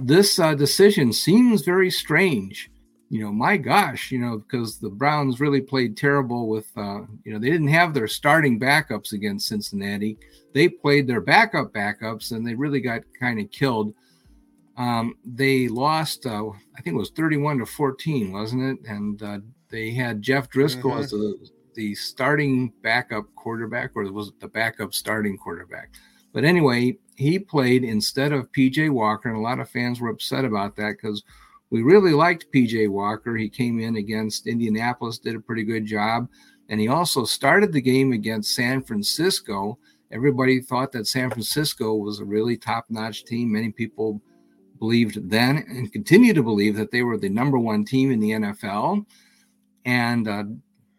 this 0.00 0.38
uh, 0.38 0.54
decision 0.54 1.12
seems 1.12 1.62
very 1.62 1.90
strange 1.90 2.70
you 3.10 3.22
know, 3.22 3.32
my 3.32 3.56
gosh, 3.56 4.10
you 4.10 4.18
know, 4.18 4.38
because 4.38 4.78
the 4.78 4.90
Browns 4.90 5.40
really 5.40 5.62
played 5.62 5.96
terrible 5.96 6.48
with, 6.48 6.70
uh, 6.76 7.00
you 7.24 7.32
know, 7.32 7.38
they 7.38 7.50
didn't 7.50 7.68
have 7.68 7.94
their 7.94 8.08
starting 8.08 8.60
backups 8.60 9.12
against 9.12 9.48
Cincinnati. 9.48 10.18
They 10.52 10.68
played 10.68 11.06
their 11.06 11.22
backup 11.22 11.72
backups 11.72 12.32
and 12.32 12.46
they 12.46 12.54
really 12.54 12.80
got 12.80 13.02
kind 13.18 13.40
of 13.40 13.50
killed. 13.50 13.94
Um, 14.76 15.16
they 15.24 15.68
lost, 15.68 16.26
uh, 16.26 16.50
I 16.76 16.82
think 16.82 16.94
it 16.94 16.98
was 16.98 17.10
31 17.10 17.58
to 17.58 17.66
14, 17.66 18.30
wasn't 18.30 18.62
it? 18.62 18.88
And 18.88 19.22
uh, 19.22 19.38
they 19.70 19.90
had 19.90 20.20
Jeff 20.20 20.50
mm-hmm. 20.50 21.00
as 21.00 21.10
the, 21.10 21.48
the 21.74 21.94
starting 21.94 22.72
backup 22.82 23.24
quarterback, 23.36 23.92
or 23.94 24.10
was 24.12 24.28
it 24.28 24.40
the 24.40 24.48
backup 24.48 24.92
starting 24.92 25.38
quarterback? 25.38 25.94
But 26.32 26.44
anyway, 26.44 26.98
he 27.16 27.38
played 27.38 27.84
instead 27.84 28.32
of 28.32 28.52
PJ 28.52 28.90
Walker, 28.90 29.30
and 29.30 29.38
a 29.38 29.40
lot 29.40 29.60
of 29.60 29.70
fans 29.70 30.00
were 30.00 30.10
upset 30.10 30.44
about 30.44 30.76
that 30.76 30.96
because 31.00 31.24
we 31.70 31.82
really 31.82 32.12
liked 32.12 32.52
PJ 32.54 32.88
Walker. 32.88 33.36
He 33.36 33.48
came 33.48 33.80
in 33.80 33.96
against 33.96 34.46
Indianapolis, 34.46 35.18
did 35.18 35.34
a 35.34 35.40
pretty 35.40 35.64
good 35.64 35.84
job. 35.84 36.28
And 36.68 36.80
he 36.80 36.88
also 36.88 37.24
started 37.24 37.72
the 37.72 37.80
game 37.80 38.12
against 38.12 38.54
San 38.54 38.82
Francisco. 38.82 39.78
Everybody 40.10 40.60
thought 40.60 40.92
that 40.92 41.06
San 41.06 41.30
Francisco 41.30 41.94
was 41.94 42.20
a 42.20 42.24
really 42.24 42.56
top 42.56 42.86
notch 42.88 43.24
team. 43.24 43.52
Many 43.52 43.70
people 43.70 44.20
believed 44.78 45.28
then 45.28 45.58
and 45.68 45.92
continue 45.92 46.32
to 46.32 46.42
believe 46.42 46.76
that 46.76 46.90
they 46.90 47.02
were 47.02 47.18
the 47.18 47.28
number 47.28 47.58
one 47.58 47.84
team 47.84 48.10
in 48.10 48.20
the 48.20 48.30
NFL. 48.30 49.04
And 49.84 50.28
uh, 50.28 50.44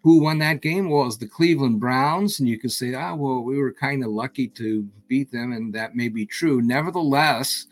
who 0.04 0.22
won 0.22 0.38
that 0.40 0.62
game? 0.62 0.90
Well, 0.90 1.06
was 1.06 1.18
the 1.18 1.28
Cleveland 1.28 1.80
Browns. 1.80 2.40
And 2.40 2.48
you 2.48 2.60
could 2.60 2.72
say, 2.72 2.94
ah, 2.94 3.16
well, 3.16 3.42
we 3.42 3.58
were 3.58 3.74
kind 3.74 4.04
of 4.04 4.12
lucky 4.12 4.48
to 4.50 4.88
beat 5.08 5.32
them. 5.32 5.54
And 5.54 5.74
that 5.74 5.96
may 5.96 6.10
be 6.10 6.26
true. 6.26 6.62
Nevertheless, 6.62 7.68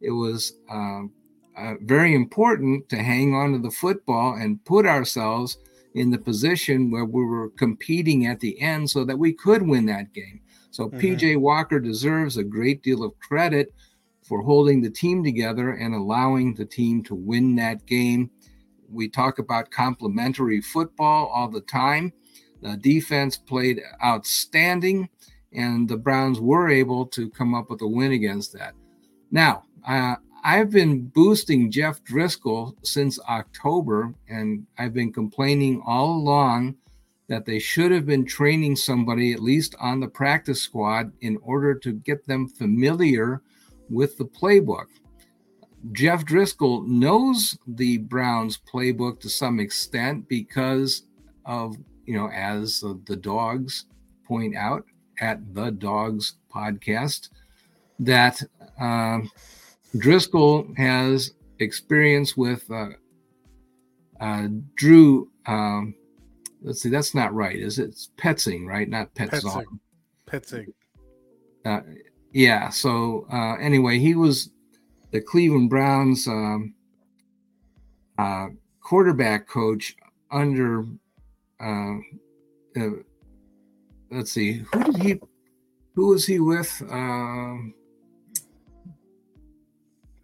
it 0.00 0.10
was 0.10 0.54
uh, 0.70 1.02
uh, 1.60 1.74
very 1.82 2.14
important 2.14 2.88
to 2.88 2.96
hang 2.96 3.34
on 3.34 3.52
to 3.52 3.58
the 3.58 3.70
football 3.70 4.34
and 4.34 4.64
put 4.64 4.86
ourselves 4.86 5.58
in 5.94 6.10
the 6.10 6.18
position 6.18 6.90
where 6.90 7.04
we 7.04 7.24
were 7.24 7.50
competing 7.50 8.26
at 8.26 8.40
the 8.40 8.60
end 8.60 8.88
so 8.88 9.04
that 9.04 9.18
we 9.18 9.32
could 9.32 9.62
win 9.62 9.86
that 9.86 10.12
game. 10.12 10.40
So 10.70 10.88
mm-hmm. 10.88 10.98
PJ 10.98 11.36
Walker 11.38 11.80
deserves 11.80 12.36
a 12.36 12.44
great 12.44 12.82
deal 12.82 13.04
of 13.04 13.18
credit 13.18 13.74
for 14.22 14.42
holding 14.42 14.80
the 14.80 14.90
team 14.90 15.24
together 15.24 15.72
and 15.72 15.94
allowing 15.94 16.54
the 16.54 16.64
team 16.64 17.02
to 17.04 17.14
win 17.14 17.56
that 17.56 17.84
game. 17.86 18.30
We 18.88 19.08
talk 19.08 19.38
about 19.38 19.70
complementary 19.70 20.60
football 20.60 21.26
all 21.26 21.48
the 21.48 21.60
time. 21.60 22.12
The 22.62 22.76
defense 22.76 23.36
played 23.36 23.80
outstanding, 24.04 25.08
and 25.52 25.88
the 25.88 25.96
Browns 25.96 26.40
were 26.40 26.68
able 26.70 27.06
to 27.06 27.28
come 27.30 27.54
up 27.54 27.70
with 27.70 27.82
a 27.82 27.86
win 27.86 28.12
against 28.12 28.52
that. 28.52 28.74
Now, 29.30 29.64
uh, 29.86 30.16
I've 30.42 30.70
been 30.70 31.06
boosting 31.06 31.70
Jeff 31.70 32.02
Driskel 32.04 32.74
since 32.82 33.18
October, 33.28 34.14
and 34.28 34.66
I've 34.78 34.94
been 34.94 35.12
complaining 35.12 35.82
all 35.84 36.12
along 36.12 36.76
that 37.28 37.44
they 37.44 37.58
should 37.58 37.92
have 37.92 38.06
been 38.06 38.24
training 38.24 38.76
somebody, 38.76 39.32
at 39.32 39.40
least 39.40 39.74
on 39.80 40.00
the 40.00 40.08
practice 40.08 40.60
squad, 40.60 41.12
in 41.20 41.38
order 41.42 41.74
to 41.74 41.92
get 41.92 42.26
them 42.26 42.48
familiar 42.48 43.42
with 43.88 44.16
the 44.16 44.24
playbook. 44.24 44.86
Jeff 45.92 46.24
Driskel 46.24 46.86
knows 46.86 47.56
the 47.66 47.98
Browns 47.98 48.58
playbook 48.58 49.20
to 49.20 49.28
some 49.28 49.60
extent 49.60 50.28
because 50.28 51.04
of, 51.44 51.76
you 52.06 52.14
know, 52.14 52.30
as 52.30 52.80
the 53.04 53.16
dogs 53.16 53.86
point 54.26 54.56
out 54.56 54.84
at 55.20 55.54
the 55.54 55.70
dogs 55.70 56.34
podcast, 56.52 57.28
that. 57.98 58.42
Uh, 58.80 59.20
Driskel 59.96 60.76
has 60.76 61.32
experience 61.58 62.36
with 62.36 62.64
uh, 62.70 62.90
uh, 64.20 64.48
Drew. 64.76 65.30
Um, 65.46 65.94
let's 66.62 66.82
see, 66.82 66.88
that's 66.88 67.14
not 67.14 67.34
right, 67.34 67.56
is 67.56 67.78
it? 67.78 67.90
It's 67.90 68.10
Petzing, 68.16 68.66
right? 68.66 68.88
Not 68.88 69.14
Petzing. 69.14 69.66
Petzing. 70.26 70.72
Uh, 71.64 71.80
yeah. 72.32 72.68
So 72.70 73.26
uh, 73.32 73.56
anyway, 73.56 73.98
he 73.98 74.14
was 74.14 74.50
the 75.10 75.20
Cleveland 75.20 75.70
Browns 75.70 76.26
um, 76.26 76.74
uh, 78.18 78.48
quarterback 78.80 79.48
coach 79.48 79.96
under. 80.30 80.84
Uh, 81.60 81.96
uh, 82.76 82.90
let's 84.10 84.32
see, 84.32 84.64
who 84.72 84.84
did 84.84 84.96
he? 84.96 85.20
Who 85.94 86.08
was 86.08 86.24
he 86.24 86.38
with? 86.38 86.82
Um, 86.88 87.74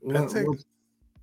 was, 0.06 0.64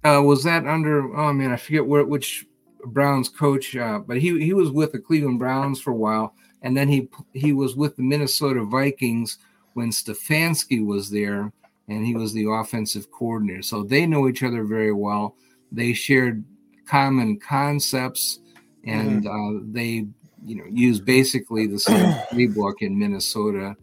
uh, 0.03 0.21
was 0.21 0.43
that 0.43 0.65
under? 0.65 1.15
Oh 1.15 1.33
man, 1.33 1.51
I 1.51 1.57
forget 1.57 1.85
where 1.85 2.05
which 2.05 2.45
Browns 2.85 3.29
coach, 3.29 3.75
uh, 3.75 3.99
but 3.99 4.17
he 4.17 4.43
he 4.43 4.53
was 4.53 4.71
with 4.71 4.91
the 4.91 4.99
Cleveland 4.99 5.39
Browns 5.39 5.79
for 5.79 5.91
a 5.91 5.95
while, 5.95 6.35
and 6.61 6.75
then 6.75 6.89
he 6.89 7.07
he 7.33 7.53
was 7.53 7.75
with 7.75 7.95
the 7.95 8.03
Minnesota 8.03 8.63
Vikings 8.63 9.37
when 9.73 9.89
Stefanski 9.89 10.85
was 10.85 11.09
there, 11.09 11.51
and 11.87 12.05
he 12.05 12.15
was 12.15 12.33
the 12.33 12.47
offensive 12.49 13.11
coordinator. 13.11 13.61
So 13.61 13.83
they 13.83 14.05
know 14.05 14.27
each 14.27 14.43
other 14.43 14.63
very 14.63 14.93
well. 14.93 15.35
They 15.71 15.93
shared 15.93 16.43
common 16.85 17.39
concepts, 17.39 18.39
and 18.85 19.23
mm-hmm. 19.23 19.57
uh, 19.57 19.61
they 19.71 20.07
you 20.45 20.55
know 20.55 20.65
use 20.69 20.99
basically 20.99 21.67
the 21.67 21.79
same 21.79 22.13
playbook 22.31 22.81
in 22.81 22.97
Minnesota. 22.97 23.75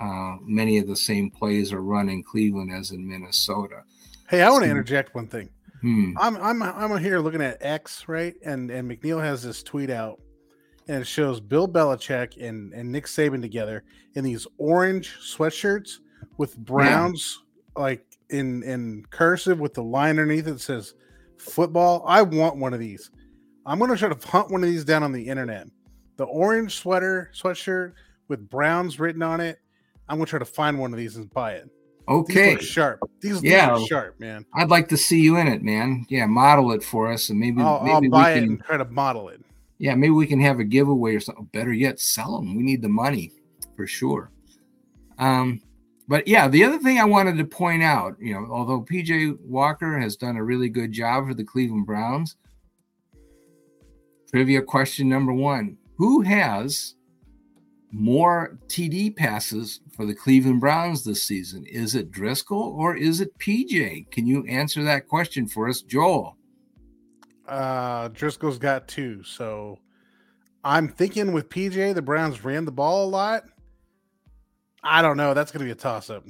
Uh, 0.00 0.36
many 0.42 0.78
of 0.78 0.88
the 0.88 0.96
same 0.96 1.30
plays 1.30 1.72
are 1.72 1.82
run 1.82 2.08
in 2.08 2.24
Cleveland 2.24 2.72
as 2.72 2.90
in 2.90 3.06
Minnesota. 3.06 3.84
Hey, 4.28 4.42
I 4.42 4.50
want 4.50 4.64
to 4.64 4.70
interject 4.70 5.14
one 5.14 5.26
thing. 5.26 5.50
Hmm. 5.82 6.12
I'm 6.18 6.36
I'm 6.36 6.62
I'm 6.62 6.98
here 6.98 7.18
looking 7.18 7.42
at 7.42 7.58
X 7.60 8.08
right, 8.08 8.34
and 8.44 8.70
and 8.70 8.88
McNeil 8.88 9.20
has 9.20 9.42
this 9.42 9.62
tweet 9.62 9.90
out, 9.90 10.20
and 10.86 11.02
it 11.02 11.06
shows 11.06 11.40
Bill 11.40 11.66
Belichick 11.66 12.40
and 12.40 12.72
and 12.72 12.90
Nick 12.90 13.06
Saban 13.06 13.42
together 13.42 13.82
in 14.14 14.24
these 14.24 14.46
orange 14.58 15.18
sweatshirts 15.20 15.98
with 16.38 16.56
Browns 16.56 17.40
yeah. 17.76 17.82
like 17.82 18.06
in 18.30 18.62
in 18.62 19.04
cursive 19.10 19.58
with 19.58 19.74
the 19.74 19.82
line 19.82 20.20
underneath 20.20 20.46
it 20.46 20.60
says 20.60 20.94
football. 21.36 22.04
I 22.06 22.22
want 22.22 22.56
one 22.56 22.72
of 22.72 22.80
these. 22.80 23.10
I'm 23.66 23.80
gonna 23.80 23.96
try 23.96 24.08
to 24.08 24.28
hunt 24.28 24.50
one 24.50 24.62
of 24.62 24.70
these 24.70 24.84
down 24.84 25.02
on 25.02 25.12
the 25.12 25.28
internet. 25.28 25.66
The 26.16 26.24
orange 26.24 26.76
sweater 26.76 27.30
sweatshirt 27.34 27.94
with 28.28 28.48
Browns 28.48 29.00
written 29.00 29.22
on 29.22 29.40
it. 29.40 29.58
I'm 30.08 30.18
gonna 30.18 30.26
try 30.26 30.38
to 30.38 30.44
find 30.44 30.78
one 30.78 30.92
of 30.92 30.98
these 30.98 31.16
and 31.16 31.28
buy 31.32 31.54
it. 31.54 31.68
Okay. 32.08 32.56
These 32.56 32.66
sharp. 32.66 33.00
These, 33.20 33.42
yeah, 33.42 33.78
sharp, 33.84 34.18
man. 34.18 34.44
I'd 34.54 34.70
like 34.70 34.88
to 34.88 34.96
see 34.96 35.20
you 35.20 35.36
in 35.36 35.46
it, 35.46 35.62
man. 35.62 36.04
Yeah, 36.08 36.26
model 36.26 36.72
it 36.72 36.82
for 36.82 37.10
us, 37.10 37.30
and 37.30 37.38
maybe 37.38 37.62
I'll, 37.62 37.82
maybe 37.82 38.06
I'll 38.06 38.10
buy 38.10 38.34
can, 38.34 38.42
it 38.42 38.46
and 38.48 38.64
try 38.64 38.76
to 38.76 38.84
model 38.86 39.28
it. 39.28 39.40
Yeah, 39.78 39.94
maybe 39.94 40.10
we 40.10 40.26
can 40.26 40.40
have 40.40 40.58
a 40.58 40.64
giveaway 40.64 41.14
or 41.14 41.20
something. 41.20 41.44
Better 41.46 41.72
yet, 41.72 42.00
sell 42.00 42.36
them. 42.36 42.56
We 42.56 42.62
need 42.62 42.82
the 42.82 42.88
money 42.88 43.32
for 43.76 43.86
sure. 43.86 44.30
Um, 45.18 45.60
but 46.08 46.26
yeah, 46.26 46.48
the 46.48 46.64
other 46.64 46.78
thing 46.78 46.98
I 46.98 47.04
wanted 47.04 47.38
to 47.38 47.44
point 47.44 47.82
out, 47.82 48.16
you 48.20 48.34
know, 48.34 48.48
although 48.50 48.82
PJ 48.82 49.38
Walker 49.40 49.98
has 49.98 50.16
done 50.16 50.36
a 50.36 50.44
really 50.44 50.68
good 50.68 50.92
job 50.92 51.28
for 51.28 51.34
the 51.34 51.44
Cleveland 51.44 51.86
Browns, 51.86 52.36
trivia 54.30 54.62
question 54.62 55.08
number 55.08 55.32
one: 55.32 55.78
Who 55.96 56.22
has 56.22 56.96
more 57.92 58.58
TD 58.68 59.14
passes 59.14 59.80
for 59.94 60.06
the 60.06 60.14
Cleveland 60.14 60.60
Browns 60.60 61.04
this 61.04 61.22
season? 61.22 61.64
Is 61.66 61.94
it 61.94 62.10
Driskel 62.10 62.72
or 62.74 62.96
is 62.96 63.20
it 63.20 63.36
PJ? 63.38 64.10
Can 64.10 64.26
you 64.26 64.44
answer 64.46 64.82
that 64.82 65.08
question 65.08 65.46
for 65.46 65.68
us, 65.68 65.82
Joel? 65.82 66.36
Uh, 67.46 68.08
Driskel's 68.08 68.58
got 68.58 68.88
two. 68.88 69.22
So 69.22 69.78
I'm 70.64 70.88
thinking 70.88 71.32
with 71.32 71.50
PJ, 71.50 71.94
the 71.94 72.02
Browns 72.02 72.44
ran 72.44 72.64
the 72.64 72.72
ball 72.72 73.04
a 73.04 73.10
lot. 73.10 73.44
I 74.82 75.02
don't 75.02 75.16
know. 75.16 75.34
That's 75.34 75.52
going 75.52 75.60
to 75.60 75.66
be 75.66 75.72
a 75.72 75.76
toss 75.76 76.08
up. 76.08 76.24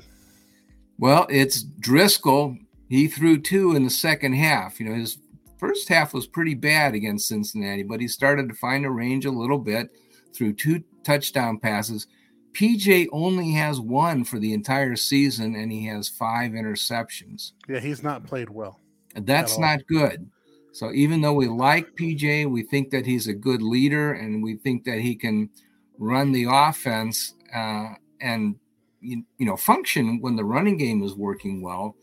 Well, 0.98 1.26
it's 1.30 1.64
Driskel. 1.64 2.58
He 2.88 3.06
threw 3.06 3.40
two 3.40 3.76
in 3.76 3.84
the 3.84 3.90
second 3.90 4.34
half. 4.34 4.78
You 4.78 4.88
know, 4.88 4.94
his 4.94 5.18
first 5.58 5.88
half 5.88 6.12
was 6.12 6.26
pretty 6.26 6.54
bad 6.54 6.94
against 6.94 7.28
Cincinnati, 7.28 7.82
but 7.82 8.00
he 8.00 8.08
started 8.08 8.48
to 8.48 8.54
find 8.54 8.84
a 8.84 8.90
range 8.90 9.26
a 9.26 9.30
little 9.30 9.58
bit 9.58 9.90
through 10.34 10.54
two 10.54 10.82
touchdown 11.04 11.58
passes. 11.58 12.06
PJ 12.52 13.08
only 13.12 13.52
has 13.52 13.80
one 13.80 14.24
for 14.24 14.38
the 14.38 14.52
entire 14.52 14.96
season 14.96 15.54
and 15.54 15.72
he 15.72 15.86
has 15.86 16.08
five 16.08 16.52
interceptions. 16.52 17.52
Yeah, 17.68 17.80
he's 17.80 18.02
not 18.02 18.24
played 18.24 18.50
well. 18.50 18.78
That's 19.14 19.58
not 19.58 19.86
good. 19.86 20.30
So 20.72 20.90
even 20.92 21.20
though 21.20 21.34
we 21.34 21.48
like 21.48 21.94
PJ, 21.96 22.50
we 22.50 22.62
think 22.62 22.90
that 22.90 23.04
he's 23.04 23.26
a 23.26 23.34
good 23.34 23.62
leader 23.62 24.12
and 24.12 24.42
we 24.42 24.56
think 24.56 24.84
that 24.84 25.00
he 25.00 25.14
can 25.14 25.50
run 25.98 26.32
the 26.32 26.46
offense 26.48 27.34
uh, 27.54 27.90
and 28.20 28.56
you, 29.00 29.24
you 29.36 29.44
know 29.44 29.56
function 29.56 30.20
when 30.20 30.36
the 30.36 30.44
running 30.44 30.78
game 30.78 31.02
is 31.02 31.14
working 31.14 31.60
well. 31.60 31.96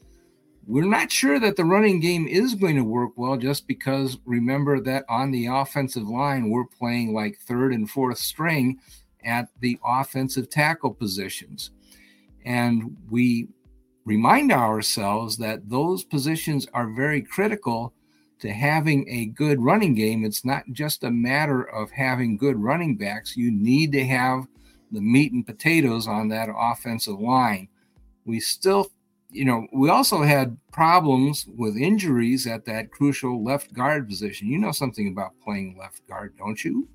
We're 0.69 0.85
not 0.85 1.11
sure 1.11 1.39
that 1.39 1.55
the 1.55 1.65
running 1.65 1.99
game 1.99 2.27
is 2.27 2.53
going 2.53 2.75
to 2.75 2.83
work 2.83 3.13
well 3.15 3.37
just 3.37 3.65
because 3.65 4.19
remember 4.23 4.79
that 4.81 5.03
on 5.09 5.31
the 5.31 5.47
offensive 5.47 6.07
line, 6.07 6.51
we're 6.51 6.67
playing 6.67 7.11
like 7.11 7.39
third 7.39 7.73
and 7.73 7.89
fourth 7.89 8.19
string 8.19 8.77
at 9.25 9.49
the 9.61 9.79
offensive 9.83 10.47
tackle 10.51 10.93
positions. 10.93 11.71
And 12.45 12.95
we 13.09 13.47
remind 14.05 14.51
ourselves 14.51 15.37
that 15.37 15.67
those 15.67 16.03
positions 16.03 16.67
are 16.71 16.91
very 16.91 17.23
critical 17.23 17.91
to 18.37 18.53
having 18.53 19.09
a 19.09 19.25
good 19.25 19.59
running 19.59 19.95
game. 19.95 20.23
It's 20.23 20.45
not 20.45 20.65
just 20.71 21.03
a 21.03 21.09
matter 21.09 21.63
of 21.63 21.89
having 21.89 22.37
good 22.37 22.57
running 22.57 22.95
backs, 22.95 23.35
you 23.35 23.49
need 23.49 23.91
to 23.93 24.05
have 24.05 24.45
the 24.91 25.01
meat 25.01 25.33
and 25.33 25.47
potatoes 25.47 26.07
on 26.07 26.27
that 26.27 26.49
offensive 26.55 27.19
line. 27.19 27.69
We 28.23 28.39
still 28.39 28.91
you 29.29 29.45
know, 29.45 29.67
we 29.73 29.89
also 29.89 30.21
had 30.23 30.57
problems 30.71 31.45
with 31.55 31.77
injuries 31.77 32.47
at 32.47 32.65
that 32.65 32.91
crucial 32.91 33.43
left 33.43 33.73
guard 33.73 34.07
position. 34.07 34.47
You 34.47 34.57
know 34.57 34.71
something 34.71 35.07
about 35.07 35.33
playing 35.43 35.77
left 35.79 36.05
guard, 36.07 36.35
don't 36.37 36.63
you? 36.63 36.87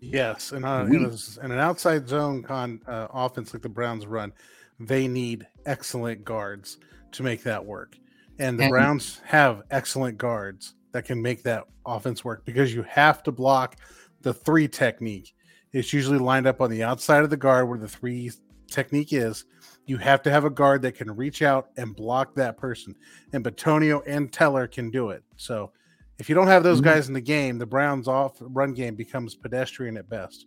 Yes, 0.00 0.52
and 0.52 0.64
uh, 0.64 0.86
in, 0.88 1.04
a, 1.04 1.44
in, 1.44 1.50
an 1.50 1.58
outside 1.58 2.08
zone 2.08 2.42
con 2.42 2.80
uh, 2.86 3.08
offense 3.12 3.52
like 3.52 3.62
the 3.62 3.68
Browns 3.68 4.06
run, 4.06 4.32
they 4.78 5.08
need 5.08 5.46
excellent 5.66 6.24
guards 6.24 6.78
to 7.12 7.22
make 7.22 7.42
that 7.42 7.64
work. 7.64 7.96
And 8.38 8.58
the 8.58 8.64
and, 8.64 8.70
Browns 8.70 9.20
have 9.24 9.62
excellent 9.70 10.16
guards 10.16 10.74
that 10.92 11.04
can 11.04 11.20
make 11.20 11.42
that 11.42 11.64
offense 11.84 12.24
work 12.24 12.44
because 12.44 12.72
you 12.72 12.82
have 12.84 13.22
to 13.24 13.32
block 13.32 13.76
the 14.22 14.32
three 14.32 14.68
technique. 14.68 15.34
It's 15.72 15.92
usually 15.92 16.18
lined 16.18 16.46
up 16.46 16.60
on 16.60 16.70
the 16.70 16.84
outside 16.84 17.24
of 17.24 17.30
the 17.30 17.36
guard 17.36 17.68
where 17.68 17.78
the 17.78 17.88
three 17.88 18.30
technique 18.70 19.12
is 19.12 19.46
you 19.88 19.96
have 19.96 20.22
to 20.22 20.30
have 20.30 20.44
a 20.44 20.50
guard 20.50 20.82
that 20.82 20.92
can 20.92 21.16
reach 21.16 21.40
out 21.40 21.70
and 21.78 21.96
block 21.96 22.34
that 22.34 22.58
person. 22.58 22.94
And 23.32 23.42
Bitonio 23.42 24.02
and 24.06 24.30
Teller 24.30 24.66
can 24.66 24.90
do 24.90 25.10
it. 25.10 25.24
So 25.36 25.72
if 26.18 26.28
you 26.28 26.34
don't 26.34 26.46
have 26.46 26.62
those 26.62 26.82
mm-hmm. 26.82 26.90
guys 26.90 27.08
in 27.08 27.14
the 27.14 27.22
game, 27.22 27.56
the 27.56 27.66
Browns 27.66 28.06
off 28.06 28.36
run 28.38 28.74
game 28.74 28.94
becomes 28.94 29.34
pedestrian 29.34 29.96
at 29.96 30.08
best. 30.08 30.46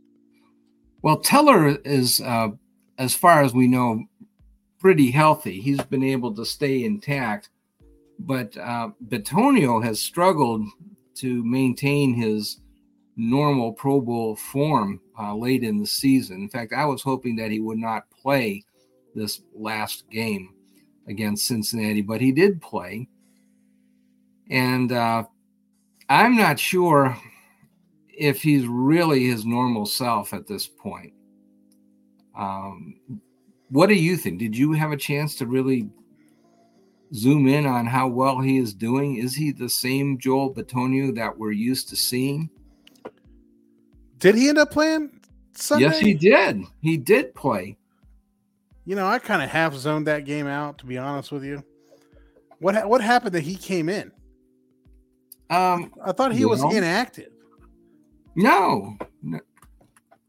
Well, 1.01 1.17
Teller 1.17 1.79
is, 1.83 2.21
uh, 2.21 2.49
as 2.99 3.15
far 3.15 3.41
as 3.41 3.53
we 3.53 3.67
know, 3.67 4.05
pretty 4.79 5.09
healthy. 5.09 5.59
He's 5.59 5.81
been 5.81 6.03
able 6.03 6.35
to 6.35 6.45
stay 6.45 6.83
intact, 6.83 7.49
but 8.19 8.55
uh, 8.57 8.89
Bitonio 9.07 9.83
has 9.83 9.99
struggled 9.99 10.67
to 11.15 11.43
maintain 11.43 12.13
his 12.13 12.59
normal 13.15 13.73
Pro 13.73 14.01
Bowl 14.01 14.35
form 14.35 15.01
uh, 15.19 15.35
late 15.35 15.63
in 15.63 15.77
the 15.77 15.87
season. 15.87 16.41
In 16.41 16.49
fact, 16.49 16.73
I 16.73 16.85
was 16.85 17.01
hoping 17.01 17.35
that 17.37 17.49
he 17.49 17.59
would 17.59 17.79
not 17.79 18.09
play 18.11 18.63
this 19.15 19.41
last 19.53 20.09
game 20.09 20.53
against 21.07 21.47
Cincinnati, 21.47 22.01
but 22.01 22.21
he 22.21 22.31
did 22.31 22.61
play. 22.61 23.07
And 24.49 24.91
uh, 24.91 25.23
I'm 26.09 26.35
not 26.35 26.59
sure 26.59 27.17
if 28.09 28.41
he's 28.41 28.67
really 28.67 29.25
his 29.25 29.45
normal 29.45 29.85
self 29.85 30.33
at 30.33 30.47
this 30.47 30.67
point. 30.67 31.13
Um, 32.37 32.95
what 33.69 33.87
do 33.87 33.95
you 33.95 34.17
think? 34.17 34.39
Did 34.39 34.55
you 34.55 34.73
have 34.73 34.91
a 34.91 34.97
chance 34.97 35.35
to 35.35 35.45
really 35.45 35.89
zoom 37.13 37.47
in 37.47 37.65
on 37.65 37.85
how 37.85 38.07
well 38.07 38.39
he 38.39 38.57
is 38.57 38.73
doing? 38.73 39.17
Is 39.17 39.33
he 39.33 39.51
the 39.51 39.69
same 39.69 40.17
Joel 40.17 40.53
Bitonio 40.53 41.15
that 41.15 41.37
we're 41.37 41.51
used 41.51 41.89
to 41.89 41.95
seeing? 41.95 42.49
Did 44.19 44.35
he 44.35 44.49
end 44.49 44.59
up 44.59 44.71
playing 44.71 45.19
Sunday? 45.53 45.85
Yes, 45.85 45.99
he 45.99 46.13
did. 46.13 46.63
He 46.81 46.97
did 46.97 47.33
play. 47.33 47.77
You 48.85 48.95
know, 48.95 49.07
I 49.07 49.19
kind 49.19 49.43
of 49.43 49.49
half 49.49 49.73
zoned 49.75 50.07
that 50.07 50.25
game 50.25 50.47
out, 50.47 50.77
to 50.79 50.85
be 50.85 50.97
honest 50.97 51.31
with 51.31 51.43
you. 51.43 51.63
What 52.59 52.87
what 52.87 53.01
happened 53.01 53.33
that 53.35 53.43
he 53.43 53.55
came 53.55 53.89
in? 53.89 54.11
Um, 55.49 55.91
I 56.03 56.11
thought 56.11 56.33
he 56.33 56.45
was 56.45 56.61
know, 56.61 56.71
inactive. 56.71 57.31
No, 58.35 58.97
no, 59.21 59.39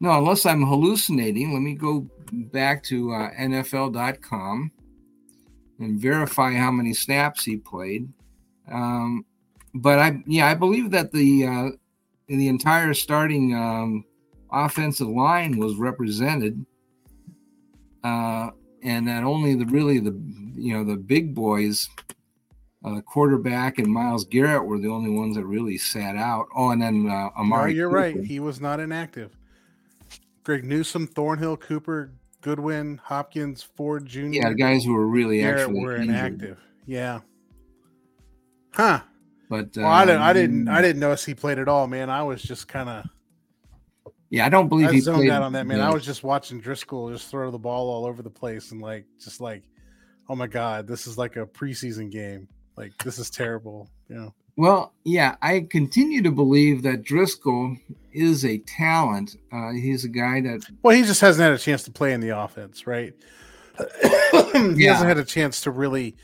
no, 0.01 0.19
unless 0.19 0.45
I'm 0.45 0.67
hallucinating. 0.67 1.53
Let 1.53 1.61
me 1.61 1.75
go 1.75 2.07
back 2.33 2.83
to 2.85 3.12
uh, 3.12 3.31
NFL.com 3.38 4.73
and 5.79 6.01
verify 6.01 6.53
how 6.55 6.71
many 6.71 6.95
snaps 6.95 7.45
he 7.45 7.57
played. 7.57 8.09
Um, 8.71 9.25
but 9.75 9.99
I, 9.99 10.23
yeah, 10.27 10.49
I 10.49 10.55
believe 10.55 10.91
that 10.91 11.12
the 11.12 11.47
uh, 11.47 11.69
the 12.29 12.49
entire 12.49 12.95
starting 12.95 13.55
um, 13.55 14.05
offensive 14.51 15.09
line 15.09 15.59
was 15.59 15.77
represented, 15.77 16.65
uh, 18.05 18.51
and 18.83 19.07
that 19.09 19.25
only 19.25 19.55
the 19.55 19.67
really 19.67 19.99
the 19.99 20.12
you 20.55 20.75
know 20.75 20.85
the 20.85 20.97
big 20.97 21.35
boys, 21.35 21.88
uh, 22.85 23.01
quarterback 23.03 23.79
and 23.79 23.88
Myles 23.88 24.25
Garrett 24.25 24.65
were 24.65 24.79
the 24.79 24.88
only 24.88 25.11
ones 25.11 25.37
that 25.37 25.45
really 25.45 25.79
sat 25.79 26.17
out. 26.17 26.47
Oh, 26.55 26.71
and 26.71 26.83
then 26.83 27.09
uh, 27.09 27.29
Amari. 27.38 27.73
No, 27.73 27.77
you're 27.77 27.88
Cooper. 27.88 27.99
right. 27.99 28.25
He 28.25 28.41
was 28.41 28.61
not 28.61 28.81
inactive. 28.81 29.37
Greg 30.45 30.65
Newsom, 30.65 31.07
Thornhill, 31.07 31.57
Cooper, 31.57 32.11
Goodwin, 32.41 33.01
Hopkins, 33.05 33.62
Ford 33.62 34.07
Jr. 34.07 34.21
Yeah, 34.21 34.53
guys 34.55 34.85
who 34.85 34.93
were 34.93 35.07
really 35.07 35.38
Garrett 35.38 35.61
actually 35.61 35.81
were 35.81 35.97
inactive. 35.97 36.59
Yeah. 36.87 37.21
Huh. 38.73 39.01
But 39.49 39.77
well, 39.77 39.87
I 39.87 40.05
didn't. 40.05 40.23
I 40.23 40.33
didn't. 40.33 40.69
I 40.69 40.77
um, 40.79 40.83
didn't 40.83 41.01
notice 41.01 41.25
he 41.25 41.35
played 41.35 41.59
at 41.59 41.69
all, 41.69 41.87
man. 41.87 42.11
I 42.11 42.23
was 42.23 42.43
just 42.43 42.69
kind 42.69 42.88
of. 42.88 43.07
Yeah, 44.33 44.47
I 44.47 44.49
don't 44.49 44.68
believe 44.68 44.88
I 44.88 44.92
he 44.92 45.01
zoned 45.01 45.29
out 45.29 45.42
on 45.42 45.53
that, 45.53 45.66
man. 45.66 45.83
I 45.83 45.92
was 45.92 46.07
just 46.07 46.25
watching 46.25 46.59
Driskel 46.59 47.12
just 47.12 47.29
throw 47.31 47.51
the 47.51 47.59
ball 47.59 47.90
all 47.90 48.07
over 48.07 48.23
the 48.23 48.31
place 48.31 48.73
and 48.73 48.81
like, 48.81 49.05
just 49.23 49.42
like, 49.42 49.62
oh 50.27 50.35
my 50.35 50.47
god, 50.47 50.87
this 50.87 51.07
is 51.07 51.18
like 51.18 51.37
a 51.37 51.45
preseason 51.45 52.11
game. 52.11 52.49
Like, 52.75 52.97
this 53.05 53.18
is 53.18 53.29
terrible. 53.29 53.90
You 54.09 54.16
know. 54.16 54.35
Well, 54.57 54.95
yeah, 55.05 55.37
I 55.42 55.66
continue 55.68 56.23
to 56.23 56.31
believe 56.31 56.83
that 56.83 57.03
Driskel 57.03 57.79
is 58.11 58.47
a 58.47 58.57
talent. 58.61 59.37
Uh, 59.53 59.73
he's 59.73 60.07
a 60.07 60.09
guy 60.09 60.40
that. 60.40 60.62
Well, 60.83 60.97
he 60.97 61.03
just 61.03 61.21
hasn't 61.21 61.45
had 61.45 61.53
a 61.53 61.59
chance 61.59 61.83
to 61.83 61.90
play 61.90 62.14
in 62.14 62.21
the 62.21 62.31
offense, 62.31 62.87
right? 62.87 63.12
he 63.79 64.59
yeah. 64.77 64.92
hasn't 64.95 65.09
had 65.09 65.18
a 65.18 65.27
chance 65.27 65.61
to 65.61 65.71
really 65.71 66.16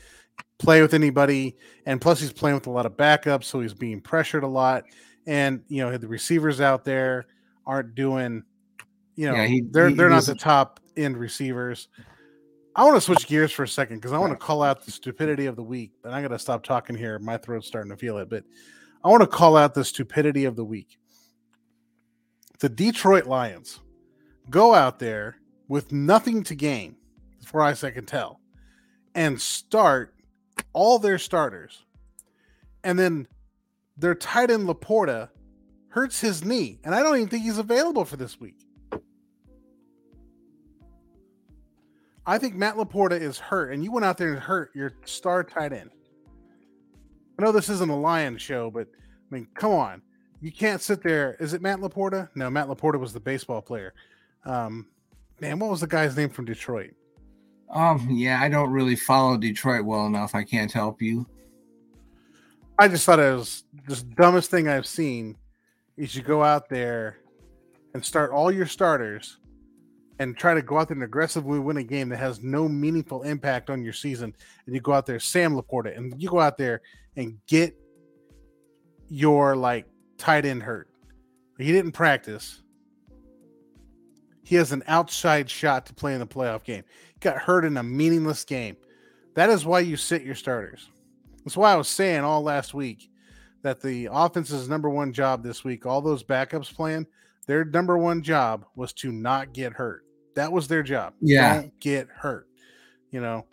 play 0.57 0.81
with 0.81 0.95
anybody, 0.95 1.55
and 1.85 2.01
plus 2.01 2.21
he's 2.21 2.33
playing 2.33 2.55
with 2.55 2.65
a 2.65 2.71
lot 2.71 2.87
of 2.87 2.97
backups, 2.97 3.43
so 3.43 3.59
he's 3.59 3.75
being 3.75 4.01
pressured 4.01 4.43
a 4.43 4.47
lot. 4.47 4.85
And 5.27 5.61
you 5.67 5.83
know 5.83 5.95
the 5.95 6.07
receivers 6.07 6.59
out 6.59 6.85
there 6.85 7.27
aren't 7.69 7.93
doing, 7.93 8.41
you 9.15 9.29
know, 9.29 9.35
yeah, 9.35 9.45
he, 9.45 9.61
they're 9.61 9.89
he, 9.89 9.95
they're 9.95 10.09
not 10.09 10.23
the 10.23 10.33
top 10.33 10.79
end 10.97 11.15
receivers. 11.15 11.87
I 12.75 12.83
want 12.83 12.97
to 12.97 13.01
switch 13.01 13.27
gears 13.27 13.51
for 13.51 13.61
a 13.61 13.67
second 13.67 13.97
because 13.97 14.11
I 14.11 14.17
want 14.17 14.31
to 14.31 14.37
call 14.37 14.63
out 14.63 14.83
the 14.83 14.91
stupidity 14.91 15.45
of 15.45 15.55
the 15.55 15.63
week. 15.63 15.91
But 16.01 16.13
I 16.13 16.21
got 16.23 16.29
to 16.29 16.39
stop 16.39 16.63
talking 16.63 16.95
here. 16.95 17.19
My 17.19 17.37
throat's 17.37 17.67
starting 17.67 17.91
to 17.91 17.97
feel 17.97 18.17
it. 18.17 18.27
But 18.27 18.43
I 19.03 19.09
want 19.09 19.21
to 19.21 19.27
call 19.27 19.55
out 19.55 19.75
the 19.75 19.85
stupidity 19.85 20.45
of 20.45 20.55
the 20.55 20.65
week. 20.65 20.97
The 22.59 22.69
Detroit 22.69 23.27
Lions 23.27 23.79
go 24.49 24.73
out 24.73 24.97
there 24.97 25.37
with 25.67 25.91
nothing 25.91 26.43
to 26.45 26.55
gain, 26.55 26.95
as 27.39 27.45
far 27.45 27.67
as 27.67 27.83
I 27.83 27.91
can 27.91 28.05
tell, 28.05 28.39
and 29.13 29.39
start 29.39 30.15
all 30.73 30.97
their 30.97 31.19
starters. 31.19 31.85
And 32.83 32.97
then 32.97 33.27
their 33.95 34.15
tight 34.15 34.49
end 34.49 34.67
Laporta 34.67 35.29
hurts 35.99 36.21
his 36.21 36.45
knee. 36.45 36.79
And 36.85 36.95
I 36.95 37.03
don't 37.03 37.17
even 37.17 37.27
think 37.27 37.43
he's 37.43 37.57
available 37.57 38.05
for 38.05 38.15
this 38.15 38.39
week. 38.39 38.65
I 42.25 42.37
think 42.37 42.55
Matt 42.55 42.75
Laporta 42.75 43.19
is 43.19 43.37
hurt, 43.37 43.73
and 43.73 43.83
you 43.83 43.91
went 43.91 44.05
out 44.05 44.17
there 44.17 44.31
and 44.31 44.39
hurt 44.39 44.71
your 44.73 44.93
star 45.03 45.43
tight 45.43 45.73
end. 45.73 45.89
I 47.37 47.43
know 47.43 47.51
this 47.51 47.67
isn't 47.67 47.89
a 47.89 47.95
lion 47.95 48.37
show, 48.37 48.71
but 48.71 48.87
I 48.93 49.35
mean, 49.35 49.47
come 49.55 49.73
on. 49.73 50.01
You 50.39 50.53
can't 50.53 50.81
sit 50.81 51.03
there. 51.03 51.35
Is 51.41 51.53
it 51.53 51.61
Matt 51.61 51.79
Laporta? 51.79 52.29
No, 52.33 52.49
Matt 52.49 52.67
Laporta 52.67 52.97
was 52.97 53.11
the 53.11 53.19
baseball 53.19 53.61
player. 53.61 53.93
Um, 54.45 54.87
man, 55.41 55.59
what 55.59 55.69
was 55.69 55.81
the 55.81 55.87
guy's 55.87 56.15
name 56.15 56.29
from 56.29 56.45
Detroit? 56.45 56.91
Um, 57.69 58.07
yeah, 58.09 58.39
I 58.41 58.47
don't 58.47 58.71
really 58.71 58.95
follow 58.95 59.35
Detroit 59.35 59.83
well 59.83 60.05
enough. 60.05 60.33
I 60.33 60.45
can't 60.45 60.71
help 60.71 61.01
you. 61.01 61.27
I 62.77 62.87
just 62.87 63.05
thought 63.05 63.19
it 63.19 63.35
was 63.35 63.65
the 63.85 64.01
dumbest 64.15 64.49
thing 64.49 64.69
I've 64.69 64.87
seen. 64.87 65.35
Is 65.99 66.15
you 66.15 66.23
go 66.23 66.41
out 66.41 66.69
there 66.69 67.17
and 67.93 68.03
start 68.03 68.31
all 68.31 68.51
your 68.51 68.65
starters 68.65 69.37
and 70.19 70.37
try 70.37 70.53
to 70.53 70.61
go 70.61 70.77
out 70.77 70.87
there 70.87 70.95
and 70.95 71.03
aggressively 71.03 71.59
win 71.59 71.75
a 71.75 71.83
game 71.83 72.07
that 72.09 72.19
has 72.19 72.41
no 72.41 72.69
meaningful 72.69 73.23
impact 73.23 73.69
on 73.69 73.83
your 73.83 73.91
season, 73.91 74.33
and 74.65 74.73
you 74.73 74.79
go 74.79 74.93
out 74.93 75.05
there, 75.05 75.19
Sam 75.19 75.53
Laporta, 75.55 75.95
and 75.97 76.13
you 76.17 76.29
go 76.29 76.39
out 76.39 76.57
there 76.57 76.81
and 77.17 77.37
get 77.47 77.75
your 79.09 79.57
like 79.57 79.87
tight 80.17 80.45
end 80.45 80.63
hurt. 80.63 80.89
He 81.57 81.73
didn't 81.73 81.91
practice. 81.91 82.63
He 84.45 84.55
has 84.55 84.71
an 84.71 84.83
outside 84.87 85.49
shot 85.49 85.85
to 85.87 85.93
play 85.93 86.13
in 86.13 86.19
the 86.19 86.25
playoff 86.25 86.63
game 86.63 86.85
got 87.19 87.37
hurt 87.37 87.65
in 87.65 87.75
a 87.75 87.83
meaningless 87.83 88.45
game. 88.45 88.77
That 89.35 89.49
is 89.49 89.65
why 89.65 89.81
you 89.81 89.97
sit 89.97 90.23
your 90.23 90.35
starters. 90.35 90.89
That's 91.43 91.57
why 91.57 91.73
I 91.73 91.75
was 91.75 91.87
saying 91.87 92.21
all 92.21 92.41
last 92.41 92.73
week 92.73 93.09
that 93.61 93.81
the 93.81 94.09
offense's 94.11 94.69
number 94.69 94.89
one 94.89 95.13
job 95.13 95.43
this 95.43 95.63
week, 95.63 95.85
all 95.85 96.01
those 96.01 96.23
backups 96.23 96.73
playing, 96.73 97.07
their 97.47 97.65
number 97.65 97.97
one 97.97 98.21
job 98.21 98.65
was 98.75 98.93
to 98.93 99.11
not 99.11 99.53
get 99.53 99.73
hurt. 99.73 100.05
That 100.35 100.51
was 100.51 100.67
their 100.67 100.83
job. 100.83 101.13
Yeah. 101.19 101.55
Don't 101.55 101.79
get 101.79 102.07
hurt. 102.07 102.47
You 103.11 103.21
know, 103.21 103.45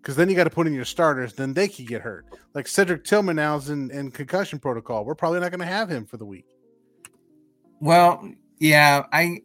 because 0.00 0.16
then 0.16 0.28
you 0.28 0.36
got 0.36 0.44
to 0.44 0.50
put 0.50 0.66
in 0.66 0.74
your 0.74 0.84
starters, 0.84 1.32
then 1.32 1.54
they 1.54 1.68
could 1.68 1.86
get 1.86 2.02
hurt. 2.02 2.26
Like 2.54 2.66
Cedric 2.66 3.04
Tillman 3.04 3.36
now 3.36 3.56
is 3.56 3.68
in, 3.68 3.90
in 3.90 4.10
concussion 4.10 4.58
protocol. 4.58 5.04
We're 5.04 5.14
probably 5.14 5.40
not 5.40 5.50
going 5.50 5.60
to 5.60 5.66
have 5.66 5.88
him 5.88 6.06
for 6.06 6.16
the 6.16 6.24
week. 6.24 6.46
Well, 7.80 8.32
yeah, 8.58 9.06
I 9.12 9.40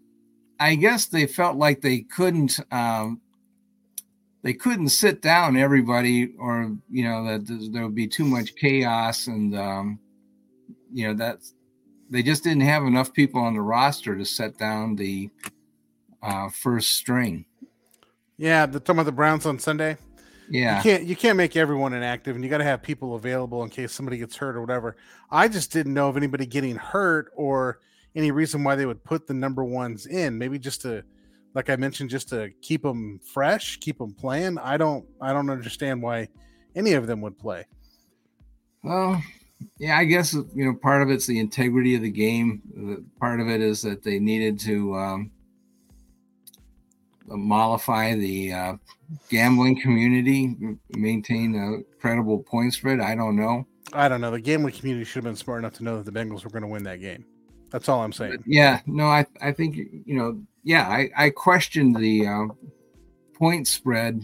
I 0.59 0.75
guess 0.75 1.07
they 1.07 1.25
felt 1.25 1.57
like 1.57 1.81
they 1.81 2.01
couldn't 2.01 2.59
um, 2.71 3.21
they 4.47 4.53
couldn't 4.53 4.87
sit 4.87 5.21
down 5.21 5.57
everybody 5.57 6.33
or 6.39 6.73
you 6.89 7.03
know 7.03 7.25
that 7.25 7.69
there 7.73 7.83
would 7.83 7.93
be 7.93 8.07
too 8.07 8.23
much 8.23 8.55
chaos 8.55 9.27
and 9.27 9.53
um, 9.57 9.99
you 10.89 11.05
know 11.05 11.13
that 11.13 11.39
they 12.09 12.23
just 12.23 12.45
didn't 12.45 12.61
have 12.61 12.83
enough 12.83 13.11
people 13.11 13.41
on 13.41 13.55
the 13.55 13.59
roster 13.59 14.15
to 14.15 14.23
set 14.23 14.57
down 14.57 14.95
the 14.95 15.29
uh, 16.23 16.47
first 16.47 16.93
string. 16.93 17.43
Yeah 18.37 18.65
the 18.65 18.79
talking 18.79 18.95
about 18.95 19.05
the 19.07 19.11
browns 19.11 19.45
on 19.45 19.59
sunday? 19.59 19.97
Yeah. 20.49 20.77
you 20.77 20.83
can't 20.83 21.03
you 21.03 21.15
can't 21.17 21.35
make 21.35 21.57
everyone 21.57 21.91
inactive 21.91 22.33
and 22.37 22.41
you 22.41 22.49
got 22.49 22.59
to 22.59 22.63
have 22.63 22.81
people 22.81 23.15
available 23.15 23.63
in 23.63 23.69
case 23.69 23.91
somebody 23.91 24.17
gets 24.17 24.37
hurt 24.37 24.55
or 24.55 24.61
whatever. 24.61 24.95
I 25.29 25.49
just 25.49 25.73
didn't 25.73 25.93
know 25.93 26.07
of 26.07 26.15
anybody 26.15 26.45
getting 26.45 26.77
hurt 26.77 27.33
or 27.35 27.79
any 28.15 28.31
reason 28.31 28.63
why 28.63 28.77
they 28.77 28.85
would 28.85 29.03
put 29.03 29.27
the 29.27 29.33
number 29.33 29.65
ones 29.65 30.05
in 30.05 30.37
maybe 30.37 30.57
just 30.57 30.83
to 30.83 31.03
like 31.57 31.71
I 31.71 31.75
mentioned, 31.75 32.11
just 32.11 32.29
to 32.29 32.51
keep 32.61 32.83
them 32.83 33.19
fresh, 33.33 33.77
keep 33.77 33.97
them 33.97 34.13
playing. 34.13 34.59
I 34.59 34.77
don't, 34.77 35.03
I 35.19 35.33
don't 35.33 35.49
understand 35.49 36.03
why 36.03 36.27
any 36.75 36.93
of 36.93 37.07
them 37.07 37.19
would 37.21 37.39
play. 37.39 37.65
Well, 38.83 39.19
yeah, 39.79 39.97
I 39.97 40.05
guess 40.05 40.33
you 40.33 40.65
know 40.65 40.75
part 40.75 41.01
of 41.01 41.09
it's 41.09 41.25
the 41.25 41.39
integrity 41.39 41.95
of 41.95 42.03
the 42.03 42.11
game. 42.11 43.09
Part 43.19 43.39
of 43.39 43.49
it 43.49 43.59
is 43.59 43.81
that 43.81 44.03
they 44.03 44.19
needed 44.19 44.59
to 44.59 44.95
um, 44.97 45.31
mollify 47.25 48.13
the 48.13 48.53
uh, 48.53 48.73
gambling 49.27 49.81
community, 49.81 50.55
maintain 50.91 51.55
a 51.55 51.99
credible 51.99 52.37
point 52.43 52.75
spread. 52.75 52.99
I 52.99 53.15
don't 53.15 53.35
know. 53.35 53.65
I 53.93 54.07
don't 54.07 54.21
know. 54.21 54.29
The 54.29 54.39
gambling 54.39 54.75
community 54.75 55.05
should 55.05 55.23
have 55.23 55.33
been 55.33 55.35
smart 55.35 55.57
enough 55.63 55.73
to 55.73 55.83
know 55.83 56.03
that 56.03 56.13
the 56.13 56.19
Bengals 56.19 56.43
were 56.43 56.51
going 56.51 56.61
to 56.61 56.67
win 56.67 56.83
that 56.83 57.01
game. 57.01 57.25
That's 57.69 57.89
all 57.89 58.01
I'm 58.01 58.13
saying. 58.13 58.43
Yeah, 58.45 58.81
no, 58.85 59.05
I 59.05 59.25
I 59.41 59.51
think 59.51 59.77
you 59.77 60.15
know 60.15 60.41
yeah, 60.63 60.87
I, 60.87 61.09
I 61.15 61.29
questioned 61.29 61.95
the 61.95 62.27
uh, 62.27 62.47
point 63.33 63.67
spread 63.67 64.21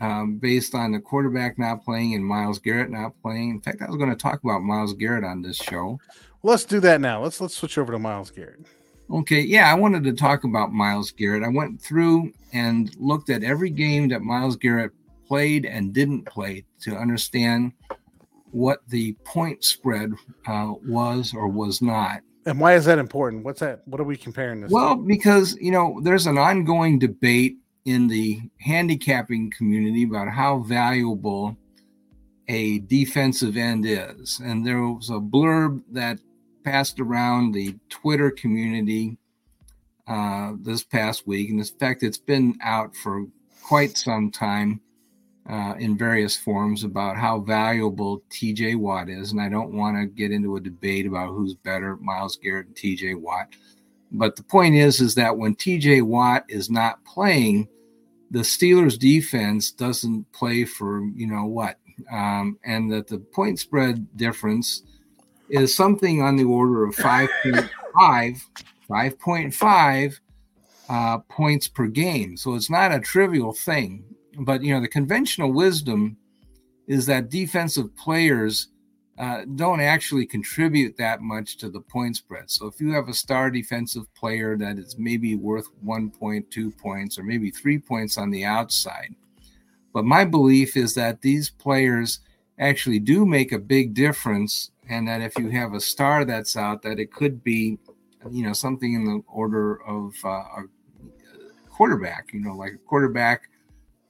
um, 0.00 0.38
based 0.38 0.74
on 0.74 0.92
the 0.92 1.00
quarterback 1.00 1.58
not 1.58 1.84
playing 1.84 2.14
and 2.14 2.24
Myles 2.24 2.58
Garrett 2.58 2.90
not 2.90 3.12
playing. 3.20 3.50
In 3.50 3.60
fact, 3.60 3.82
I 3.82 3.86
was 3.86 3.96
going 3.96 4.08
to 4.10 4.16
talk 4.16 4.42
about 4.42 4.62
Myles 4.62 4.94
Garrett 4.94 5.22
on 5.24 5.42
this 5.42 5.56
show. 5.56 5.98
Let's 6.42 6.64
do 6.64 6.80
that 6.80 7.00
now. 7.00 7.22
Let's 7.22 7.40
let's 7.40 7.54
switch 7.54 7.76
over 7.76 7.92
to 7.92 7.98
Myles 7.98 8.30
Garrett. 8.30 8.60
Okay, 9.10 9.40
yeah, 9.40 9.70
I 9.70 9.74
wanted 9.74 10.02
to 10.04 10.12
talk 10.12 10.44
about 10.44 10.72
Myles 10.72 11.10
Garrett. 11.10 11.44
I 11.44 11.48
went 11.48 11.80
through 11.80 12.32
and 12.52 12.94
looked 12.96 13.30
at 13.30 13.44
every 13.44 13.70
game 13.70 14.08
that 14.08 14.22
Myles 14.22 14.56
Garrett 14.56 14.92
played 15.28 15.66
and 15.66 15.92
didn't 15.92 16.24
play 16.24 16.64
to 16.80 16.96
understand 16.96 17.72
what 18.50 18.80
the 18.88 19.12
point 19.24 19.62
spread 19.62 20.12
uh, 20.46 20.72
was 20.86 21.34
or 21.34 21.48
was 21.48 21.82
not. 21.82 22.20
And 22.46 22.60
why 22.60 22.74
is 22.74 22.84
that 22.84 22.98
important? 22.98 23.44
What's 23.44 23.60
that? 23.60 23.82
What 23.86 24.00
are 24.00 24.04
we 24.04 24.16
comparing 24.16 24.60
this? 24.60 24.70
Well, 24.70 24.96
to? 24.96 25.02
because 25.02 25.56
you 25.60 25.72
know, 25.72 26.00
there's 26.02 26.26
an 26.26 26.38
ongoing 26.38 26.98
debate 26.98 27.56
in 27.84 28.08
the 28.08 28.40
handicapping 28.60 29.52
community 29.56 30.04
about 30.04 30.28
how 30.28 30.58
valuable 30.60 31.56
a 32.48 32.78
defensive 32.80 33.56
end 33.56 33.84
is. 33.86 34.40
And 34.42 34.64
there 34.64 34.80
was 34.80 35.10
a 35.10 35.14
blurb 35.14 35.82
that 35.90 36.18
passed 36.64 37.00
around 37.00 37.52
the 37.52 37.76
Twitter 37.88 38.30
community 38.30 39.18
uh, 40.06 40.52
this 40.60 40.84
past 40.84 41.26
week. 41.26 41.50
And 41.50 41.58
in 41.58 41.64
fact, 41.64 42.02
it's 42.02 42.18
been 42.18 42.56
out 42.62 42.94
for 42.94 43.26
quite 43.62 43.96
some 43.96 44.30
time 44.30 44.80
uh, 45.48 45.74
in 45.78 45.96
various 45.96 46.36
forms 46.36 46.82
about 46.84 47.16
how 47.16 47.40
valuable 47.40 48.22
TJ 48.30 48.76
Watt 48.76 49.08
is. 49.08 49.32
And 49.32 49.40
I 49.40 49.48
don't 49.48 49.74
want 49.74 49.96
to 49.96 50.06
get 50.06 50.32
into 50.32 50.56
a 50.56 50.60
debate 50.60 51.06
about 51.06 51.28
who's 51.28 51.54
better, 51.54 51.96
Myles 51.96 52.36
Garrett 52.36 52.66
and 52.66 52.76
TJ 52.76 53.20
Watt. 53.20 53.48
But 54.12 54.36
the 54.36 54.42
point 54.42 54.74
is, 54.74 55.00
is 55.00 55.14
that 55.16 55.36
when 55.36 55.54
TJ 55.54 56.02
Watt 56.02 56.44
is 56.48 56.70
not 56.70 57.04
playing, 57.04 57.68
the 58.30 58.40
Steelers 58.40 58.98
defense 58.98 59.70
doesn't 59.70 60.30
play 60.32 60.64
for, 60.64 61.04
you 61.14 61.26
know, 61.26 61.44
what, 61.44 61.78
um, 62.10 62.58
and 62.64 62.90
that 62.92 63.06
the 63.06 63.18
point 63.18 63.58
spread 63.58 64.16
difference 64.16 64.82
is 65.48 65.74
something 65.74 66.22
on 66.22 66.36
the 66.36 66.44
order 66.44 66.84
of 66.84 66.96
5.5, 66.96 67.70
5.5 68.90 70.18
uh, 70.88 71.18
points 71.18 71.68
per 71.68 71.86
game. 71.86 72.36
So 72.36 72.54
it's 72.54 72.70
not 72.70 72.92
a 72.92 73.00
trivial 73.00 73.52
thing. 73.52 74.04
But, 74.38 74.62
you 74.62 74.74
know, 74.74 74.80
the 74.80 74.88
conventional 74.88 75.52
wisdom 75.52 76.16
is 76.86 77.06
that 77.06 77.30
defensive 77.30 77.94
players 77.96 78.68
uh, 79.18 79.42
don't 79.54 79.80
actually 79.80 80.26
contribute 80.26 80.96
that 80.98 81.22
much 81.22 81.56
to 81.56 81.70
the 81.70 81.80
point 81.80 82.16
spread. 82.16 82.50
So 82.50 82.66
if 82.66 82.80
you 82.80 82.92
have 82.92 83.08
a 83.08 83.14
star 83.14 83.50
defensive 83.50 84.12
player 84.14 84.56
that 84.58 84.78
is 84.78 84.96
maybe 84.98 85.36
worth 85.36 85.68
1.2 85.84 86.78
points 86.78 87.18
or 87.18 87.22
maybe 87.22 87.50
three 87.50 87.78
points 87.78 88.18
on 88.18 88.30
the 88.30 88.44
outside, 88.44 89.14
but 89.94 90.04
my 90.04 90.26
belief 90.26 90.76
is 90.76 90.92
that 90.94 91.22
these 91.22 91.48
players 91.48 92.20
actually 92.58 92.98
do 92.98 93.24
make 93.24 93.52
a 93.52 93.58
big 93.58 93.94
difference, 93.94 94.70
and 94.88 95.08
that 95.08 95.22
if 95.22 95.38
you 95.38 95.48
have 95.50 95.72
a 95.72 95.80
star 95.80 96.24
that's 96.24 96.56
out, 96.56 96.82
that 96.82 96.98
it 96.98 97.12
could 97.12 97.42
be, 97.42 97.78
you 98.30 98.44
know, 98.44 98.52
something 98.52 98.92
in 98.94 99.04
the 99.04 99.22
order 99.26 99.82
of 99.84 100.14
uh, 100.24 100.28
a 100.28 100.64
quarterback. 101.70 102.28
You 102.32 102.40
know, 102.40 102.54
like 102.54 102.72
a 102.72 102.78
quarterback 102.78 103.48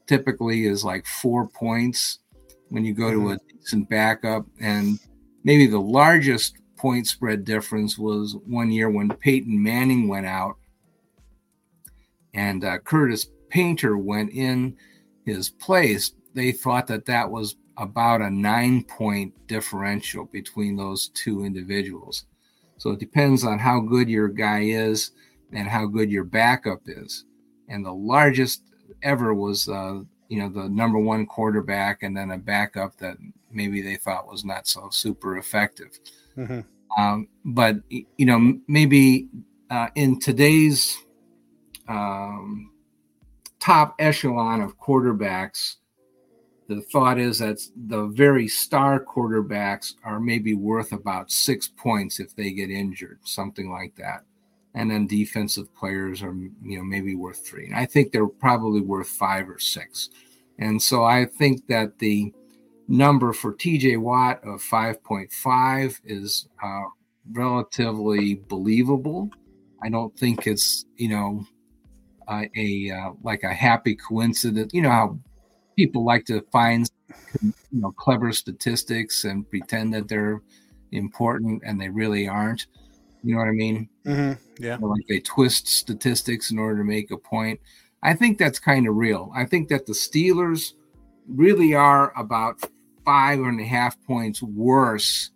typically 0.06 0.66
is 0.66 0.84
like 0.84 1.06
four 1.06 1.48
points 1.48 2.20
when 2.68 2.84
you 2.84 2.94
go 2.94 3.10
to 3.10 3.30
a 3.30 3.34
mm-hmm. 3.34 3.58
decent 3.58 3.88
backup, 3.88 4.46
and 4.60 4.98
maybe 5.44 5.66
the 5.66 5.80
largest 5.80 6.56
point 6.76 7.06
spread 7.06 7.44
difference 7.44 7.98
was 7.98 8.36
one 8.46 8.70
year 8.70 8.90
when 8.90 9.08
Peyton 9.08 9.62
Manning 9.62 10.08
went 10.08 10.26
out 10.26 10.56
and 12.34 12.64
uh, 12.64 12.78
Curtis 12.78 13.28
Painter 13.48 13.96
went 13.96 14.30
in 14.32 14.76
his 15.24 15.48
place, 15.48 16.12
they 16.34 16.52
thought 16.52 16.86
that 16.88 17.06
that 17.06 17.30
was 17.30 17.56
about 17.78 18.20
a 18.20 18.30
nine 18.30 18.84
point 18.84 19.34
differential 19.46 20.26
between 20.26 20.76
those 20.76 21.08
two 21.08 21.44
individuals. 21.44 22.24
So 22.78 22.90
it 22.90 23.00
depends 23.00 23.44
on 23.44 23.58
how 23.58 23.80
good 23.80 24.08
your 24.08 24.28
guy 24.28 24.60
is 24.64 25.12
and 25.52 25.66
how 25.68 25.86
good 25.86 26.10
your 26.10 26.24
backup 26.24 26.82
is. 26.86 27.24
And 27.68 27.84
the 27.84 27.92
largest 27.92 28.62
ever 29.02 29.34
was, 29.34 29.68
uh, 29.68 30.00
you 30.28 30.38
know, 30.38 30.48
the 30.48 30.68
number 30.68 30.98
one 30.98 31.26
quarterback 31.26 32.02
and 32.02 32.16
then 32.16 32.30
a 32.30 32.38
backup 32.38 32.96
that 32.98 33.16
maybe 33.50 33.80
they 33.80 33.96
thought 33.96 34.28
was 34.28 34.44
not 34.44 34.66
so 34.66 34.88
super 34.90 35.36
effective. 35.38 35.98
Mm-hmm. 36.36 36.60
Um, 37.00 37.28
but, 37.44 37.76
you 37.88 38.26
know, 38.26 38.58
maybe 38.68 39.28
uh, 39.70 39.88
in 39.94 40.18
today's 40.18 40.96
um, 41.88 42.72
top 43.60 43.94
echelon 43.98 44.60
of 44.60 44.78
quarterbacks, 44.78 45.76
the 46.68 46.80
thought 46.80 47.18
is 47.18 47.38
that 47.38 47.60
the 47.86 48.06
very 48.06 48.48
star 48.48 49.04
quarterbacks 49.04 49.94
are 50.04 50.18
maybe 50.18 50.54
worth 50.54 50.92
about 50.92 51.30
six 51.30 51.68
points 51.68 52.18
if 52.18 52.34
they 52.34 52.50
get 52.50 52.70
injured, 52.70 53.20
something 53.22 53.70
like 53.70 53.94
that. 53.96 54.24
And 54.76 54.90
then 54.90 55.06
defensive 55.06 55.74
players 55.74 56.22
are, 56.22 56.34
you 56.34 56.78
know, 56.78 56.84
maybe 56.84 57.16
worth 57.16 57.44
three. 57.44 57.72
I 57.74 57.86
think 57.86 58.12
they're 58.12 58.28
probably 58.28 58.82
worth 58.82 59.08
five 59.08 59.48
or 59.48 59.58
six. 59.58 60.10
And 60.58 60.80
so 60.80 61.02
I 61.02 61.24
think 61.24 61.66
that 61.68 61.98
the 61.98 62.32
number 62.86 63.32
for 63.32 63.54
TJ 63.54 63.98
Watt 63.98 64.38
of 64.44 64.62
5.5 64.62 66.00
is 66.04 66.46
uh, 66.62 66.82
relatively 67.32 68.34
believable. 68.48 69.30
I 69.82 69.88
don't 69.88 70.16
think 70.18 70.46
it's, 70.46 70.84
you 70.96 71.08
know, 71.08 71.46
uh, 72.28 72.44
a 72.56 72.90
uh, 72.90 73.10
like 73.22 73.42
a 73.44 73.54
happy 73.54 73.94
coincidence. 73.94 74.72
You 74.74 74.82
know 74.82 74.90
how 74.90 75.18
people 75.76 76.04
like 76.04 76.24
to 76.26 76.42
find 76.52 76.90
you 77.42 77.52
know 77.72 77.92
clever 77.92 78.32
statistics 78.32 79.24
and 79.24 79.48
pretend 79.48 79.94
that 79.94 80.08
they're 80.08 80.42
important 80.92 81.62
and 81.64 81.80
they 81.80 81.88
really 81.88 82.28
aren't. 82.28 82.66
You 83.26 83.34
know 83.34 83.40
what 83.40 83.48
I 83.48 83.52
mean? 83.52 83.88
Mm-hmm. 84.06 84.64
Yeah. 84.64 84.78
Or 84.80 84.90
like 84.90 85.04
they 85.08 85.18
twist 85.18 85.66
statistics 85.66 86.52
in 86.52 86.60
order 86.60 86.78
to 86.78 86.84
make 86.84 87.10
a 87.10 87.16
point. 87.16 87.58
I 88.04 88.14
think 88.14 88.38
that's 88.38 88.60
kind 88.60 88.86
of 88.86 88.94
real. 88.94 89.32
I 89.34 89.44
think 89.44 89.68
that 89.68 89.84
the 89.84 89.94
Steelers 89.94 90.74
really 91.26 91.74
are 91.74 92.16
about 92.16 92.60
five 93.04 93.40
and 93.40 93.60
a 93.60 93.64
half 93.64 94.00
points 94.04 94.40
worse 94.42 95.30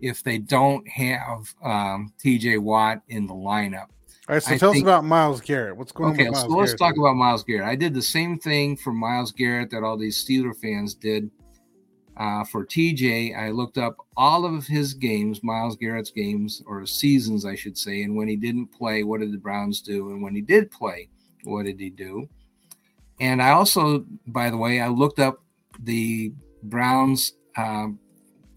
if 0.00 0.22
they 0.22 0.38
don't 0.38 0.88
have 0.88 1.54
um, 1.62 2.14
TJ 2.24 2.58
Watt 2.58 3.02
in 3.08 3.26
the 3.26 3.34
lineup. 3.34 3.88
All 4.28 4.34
right, 4.34 4.42
so 4.42 4.54
I 4.54 4.56
tell 4.56 4.72
think, 4.72 4.84
us 4.84 4.88
about 4.88 5.04
Myles 5.04 5.42
Garrett. 5.42 5.76
What's 5.76 5.92
going 5.92 6.14
okay, 6.14 6.28
on? 6.28 6.34
Okay, 6.34 6.40
so 6.40 6.48
let's 6.48 6.74
talk 6.74 6.96
about 6.96 7.16
Myles 7.16 7.44
Garrett. 7.44 7.68
I 7.68 7.76
did 7.76 7.92
the 7.92 8.02
same 8.02 8.38
thing 8.38 8.78
for 8.78 8.94
Myles 8.94 9.30
Garrett 9.30 9.70
that 9.72 9.82
all 9.82 9.98
these 9.98 10.24
Steeler 10.24 10.56
fans 10.56 10.94
did 10.94 11.30
uh, 12.16 12.44
for 12.44 12.64
TJ. 12.64 13.36
I 13.36 13.50
looked 13.50 13.78
up 13.78 13.96
all 14.16 14.44
of 14.44 14.66
his 14.66 14.94
games, 14.94 15.42
Myles 15.42 15.76
Garrett's 15.76 16.10
games 16.10 16.62
or 16.66 16.86
seasons, 16.86 17.44
I 17.44 17.54
should 17.54 17.76
say, 17.76 18.02
and 18.02 18.16
when 18.16 18.28
he 18.28 18.36
didn't 18.36 18.68
play, 18.68 19.02
what 19.02 19.20
did 19.20 19.32
the 19.32 19.38
Browns 19.38 19.80
do? 19.80 20.10
And 20.10 20.22
when 20.22 20.34
he 20.34 20.40
did 20.40 20.70
play, 20.70 21.08
what 21.44 21.66
did 21.66 21.80
he 21.80 21.90
do? 21.90 22.28
And 23.20 23.42
I 23.42 23.50
also, 23.50 24.04
by 24.26 24.50
the 24.50 24.56
way, 24.56 24.80
I 24.80 24.88
looked 24.88 25.18
up 25.18 25.42
the 25.80 26.32
Browns' 26.62 27.32
uh, 27.56 27.88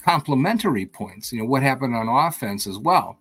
complementary 0.04 0.86
points. 0.86 1.32
You 1.32 1.40
know 1.40 1.46
what 1.46 1.64
happened 1.64 1.96
on 1.96 2.08
offense 2.08 2.68
as 2.68 2.78
well 2.78 3.20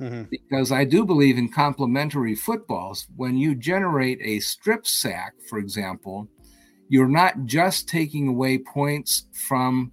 mm-hmm. 0.00 0.22
because 0.30 0.72
I 0.72 0.84
do 0.84 1.04
believe 1.04 1.38
in 1.38 1.50
complementary 1.50 2.34
footballs. 2.34 3.06
When 3.16 3.36
you 3.36 3.54
generate 3.54 4.20
a 4.22 4.40
strip 4.40 4.86
sack, 4.86 5.34
for 5.48 5.58
example, 5.58 6.28
you're 6.88 7.08
not 7.08 7.44
just 7.44 7.88
taking 7.88 8.28
away 8.28 8.58
points 8.58 9.24
from 9.32 9.92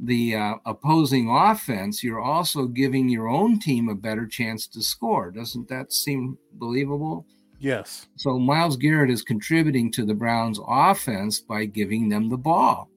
the 0.00 0.34
uh, 0.34 0.54
opposing 0.66 1.30
offense, 1.30 2.02
you're 2.02 2.20
also 2.20 2.66
giving 2.66 3.08
your 3.08 3.28
own 3.28 3.58
team 3.58 3.88
a 3.88 3.94
better 3.94 4.26
chance 4.26 4.66
to 4.66 4.82
score. 4.82 5.30
Doesn't 5.30 5.68
that 5.68 5.92
seem 5.92 6.36
believable? 6.54 7.26
Yes. 7.58 8.06
So 8.16 8.38
Myles 8.38 8.76
Garrett 8.76 9.10
is 9.10 9.22
contributing 9.22 9.90
to 9.92 10.04
the 10.04 10.14
Browns 10.14 10.60
offense 10.66 11.40
by 11.40 11.64
giving 11.64 12.08
them 12.08 12.28
the 12.28 12.36
ball. 12.36 12.90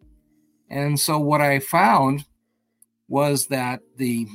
And 0.70 1.00
so 1.00 1.18
what 1.20 1.40
I 1.40 1.60
found 1.60 2.26
was 3.08 3.48
that 3.48 3.80
the 3.96 4.28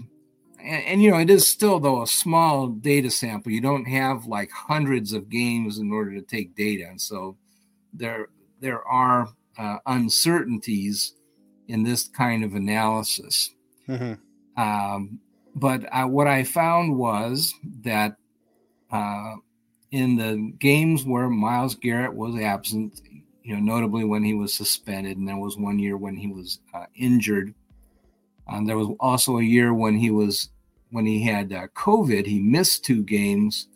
and, 0.59 0.85
and, 0.85 1.03
you 1.03 1.11
know 1.11 1.18
it 1.18 1.29
is 1.29 1.46
still 1.46 1.79
though 1.79 2.03
a 2.03 2.07
small 2.07 2.68
data 2.68 3.11
sample 3.11 3.53
you 3.53 3.61
don't 3.61 3.85
have 3.85 4.25
like 4.25 4.51
hundreds 4.51 5.12
of 5.12 5.29
games 5.29 5.79
in 5.79 5.92
order 5.92 6.14
to 6.14 6.22
take 6.22 6.55
data 6.55 6.87
and 6.88 7.01
so 7.01 7.37
there 7.92 8.29
there 8.62 8.83
are 8.88 9.29
uh, 9.59 9.77
uncertainties 9.87 11.14
in 11.68 11.83
this 11.83 12.09
kind 12.09 12.42
of 12.44 12.55
analysis 12.55 13.51
mm-hmm. 13.88 14.14
um, 14.61 15.18
but 15.55 15.85
I, 15.92 16.05
what 16.07 16.27
i 16.27 16.42
found 16.42 16.96
was 16.96 17.53
that 17.83 18.16
uh, 18.90 19.35
in 19.90 20.16
the 20.16 20.53
games 20.59 21.05
where 21.05 21.29
Myles 21.29 21.75
garrett 21.75 22.14
was 22.14 22.40
absent 22.40 23.01
you 23.42 23.55
know 23.55 23.61
notably 23.61 24.05
when 24.05 24.25
he 24.25 24.35
was 24.35 24.55
suspended 24.55 25.18
and 25.18 25.29
there 25.29 25.37
was 25.37 25.59
one 25.59 25.79
year 25.79 25.96
when 25.98 26.16
he 26.16 26.29
was 26.29 26.61
uh, 26.75 26.87
injured 26.94 27.55
um, 28.48 28.66
there 28.66 28.77
was 28.77 28.88
also 29.01 29.38
a 29.38 29.42
year 29.42 29.72
when 29.72 29.96
he 29.96 30.11
was 30.11 30.51
when 30.90 31.07
he 31.07 31.22
had 31.22 31.53
uh, 31.53 31.68
COVID. 31.68 32.27
He 32.27 32.38
missed 32.38 32.85
two 32.85 33.03
games, 33.03 33.68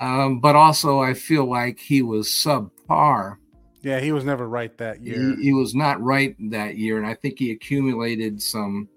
um, 0.00 0.40
but 0.40 0.56
also 0.56 1.00
I 1.00 1.14
feel 1.14 1.44
like 1.44 1.78
he 1.78 2.02
was 2.02 2.28
subpar. 2.28 3.36
Yeah, 3.84 4.00
he 4.00 4.12
was 4.12 4.24
never 4.24 4.48
right 4.48 4.76
that 4.78 5.02
year. 5.02 5.36
He, 5.36 5.44
he 5.44 5.52
was 5.52 5.74
not 5.74 6.00
right 6.00 6.34
that 6.50 6.78
year, 6.78 6.98
and 6.98 7.06
I 7.06 7.14
think 7.14 7.38
he 7.38 7.50
accumulated 7.50 8.40
some, 8.40 8.88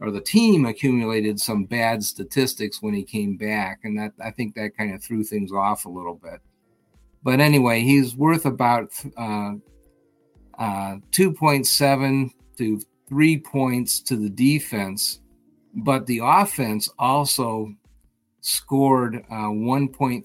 or 0.00 0.12
the 0.12 0.20
team 0.20 0.66
accumulated 0.66 1.40
some 1.40 1.64
bad 1.64 2.04
statistics 2.04 2.80
when 2.80 2.94
he 2.94 3.02
came 3.02 3.36
back, 3.36 3.80
and 3.82 3.98
that 3.98 4.12
I 4.24 4.30
think 4.30 4.54
that 4.54 4.76
kind 4.76 4.94
of 4.94 5.02
threw 5.02 5.24
things 5.24 5.52
off 5.52 5.84
a 5.84 5.90
little 5.90 6.14
bit. 6.14 6.40
But 7.22 7.40
anyway, 7.40 7.80
he's 7.80 8.14
worth 8.14 8.46
about 8.46 8.92
uh, 9.16 9.54
uh, 10.58 10.96
2.7 11.10 12.30
to 12.58 12.80
three 13.08 13.38
points 13.38 14.00
to 14.02 14.16
the 14.16 14.30
defense, 14.30 15.20
but 15.74 16.06
the 16.06 16.20
offense 16.22 16.88
also 16.98 17.74
scored 18.42 19.16
uh, 19.30 19.50
1.3, 19.50 20.24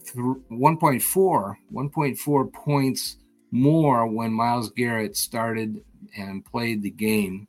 1.4, 0.51 1.55
1.4 1.73 2.53
points 2.53 3.17
more 3.55 4.07
when 4.07 4.31
Myles 4.33 4.71
Garrett 4.71 5.17
started 5.17 5.83
and 6.17 6.45
played 6.45 6.81
the 6.81 6.91
game. 6.91 7.47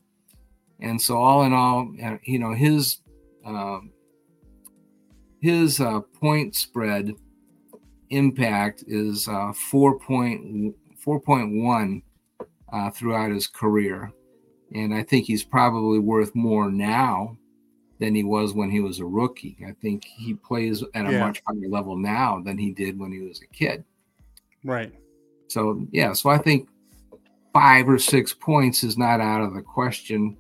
And 0.81 1.01
so, 1.01 1.17
all 1.17 1.45
in 1.45 1.53
all, 1.53 1.93
uh, 2.03 2.17
you 2.23 2.39
know, 2.39 2.55
his 2.55 2.99
uh, 3.45 3.81
his 5.41 5.81
uh, 5.81 6.01
point 6.01 6.55
spread 6.55 7.13
impact 8.11 8.85
is 8.87 9.27
uh, 9.29 9.53
4.4.1 9.73 12.03
uh, 12.73 12.91
throughout 12.91 13.31
his 13.31 13.47
career 13.47 14.13
and 14.75 14.95
I 14.95 15.03
think 15.03 15.27
he's 15.27 15.45
probably 15.45 15.99
worth 15.99 16.35
more 16.35 16.71
now 16.71 17.37
than 17.99 18.15
he 18.15 18.25
was 18.25 18.53
when 18.53 18.71
he 18.71 18.81
was 18.81 18.99
a 18.99 19.07
rookie. 19.07 19.57
I 19.67 19.73
think 19.81 20.05
he 20.05 20.35
plays 20.35 20.83
at 20.95 21.07
a 21.07 21.13
yeah. 21.13 21.21
much 21.21 21.43
higher 21.47 21.69
level 21.69 21.97
now 21.97 22.43
than 22.45 22.59
he 22.59 22.73
did 22.73 22.99
when 22.99 23.13
he 23.13 23.21
was 23.21 23.41
a 23.43 23.47
kid. 23.47 23.85
Right. 24.65 24.93
So 25.49 25.87
yeah, 25.93 26.13
so 26.13 26.31
I 26.31 26.39
think 26.39 26.69
five 27.53 27.89
or 27.89 27.99
six 27.99 28.35
points 28.35 28.85
is 28.85 28.99
not 28.99 29.21
out 29.21 29.43
of 29.43 29.55
the 29.55 29.63
question 29.63 30.37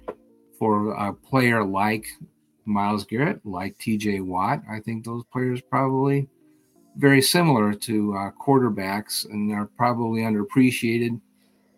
for 0.59 0.93
a 0.95 1.13
player 1.13 1.65
like 1.65 2.07
Myles 2.65 3.05
Garrett, 3.05 3.41
like 3.45 3.79
TJ 3.79 4.25
Watt. 4.25 4.63
I 4.71 4.81
think 4.81 5.05
those 5.05 5.25
players 5.33 5.61
probably 5.61 6.29
very 6.97 7.23
similar 7.23 7.75
to 7.75 8.15
uh, 8.15 8.31
quarterbacks 8.33 9.27
and 9.31 9.53
are 9.53 9.67
probably 9.77 10.23
underappreciated. 10.23 11.21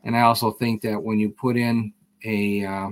And 0.04 0.16
I 0.16 0.22
also 0.22 0.52
think 0.52 0.80
that 0.82 1.02
when 1.02 1.18
you 1.18 1.30
put 1.30 1.56
in 1.56 1.92
a, 2.24 2.64
uh, 2.64 2.88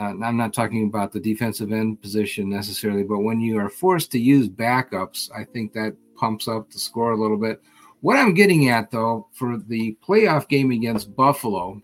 uh, 0.00 0.14
I'm 0.22 0.36
not 0.36 0.52
talking 0.52 0.86
about 0.86 1.12
the 1.12 1.20
defensive 1.20 1.72
end 1.72 2.02
position 2.02 2.50
necessarily, 2.50 3.04
but 3.04 3.20
when 3.20 3.40
you 3.40 3.58
are 3.58 3.70
forced 3.70 4.10
to 4.12 4.18
use 4.18 4.48
backups, 4.48 5.30
I 5.34 5.44
think 5.44 5.72
that 5.72 5.96
pumps 6.16 6.48
up 6.48 6.70
the 6.70 6.78
score 6.78 7.12
a 7.12 7.20
little 7.20 7.36
bit. 7.36 7.62
What 8.00 8.16
I'm 8.16 8.34
getting 8.34 8.68
at, 8.68 8.90
though, 8.90 9.28
for 9.32 9.58
the 9.58 9.96
playoff 10.06 10.48
game 10.48 10.70
against 10.70 11.16
Buffalo, 11.16 11.82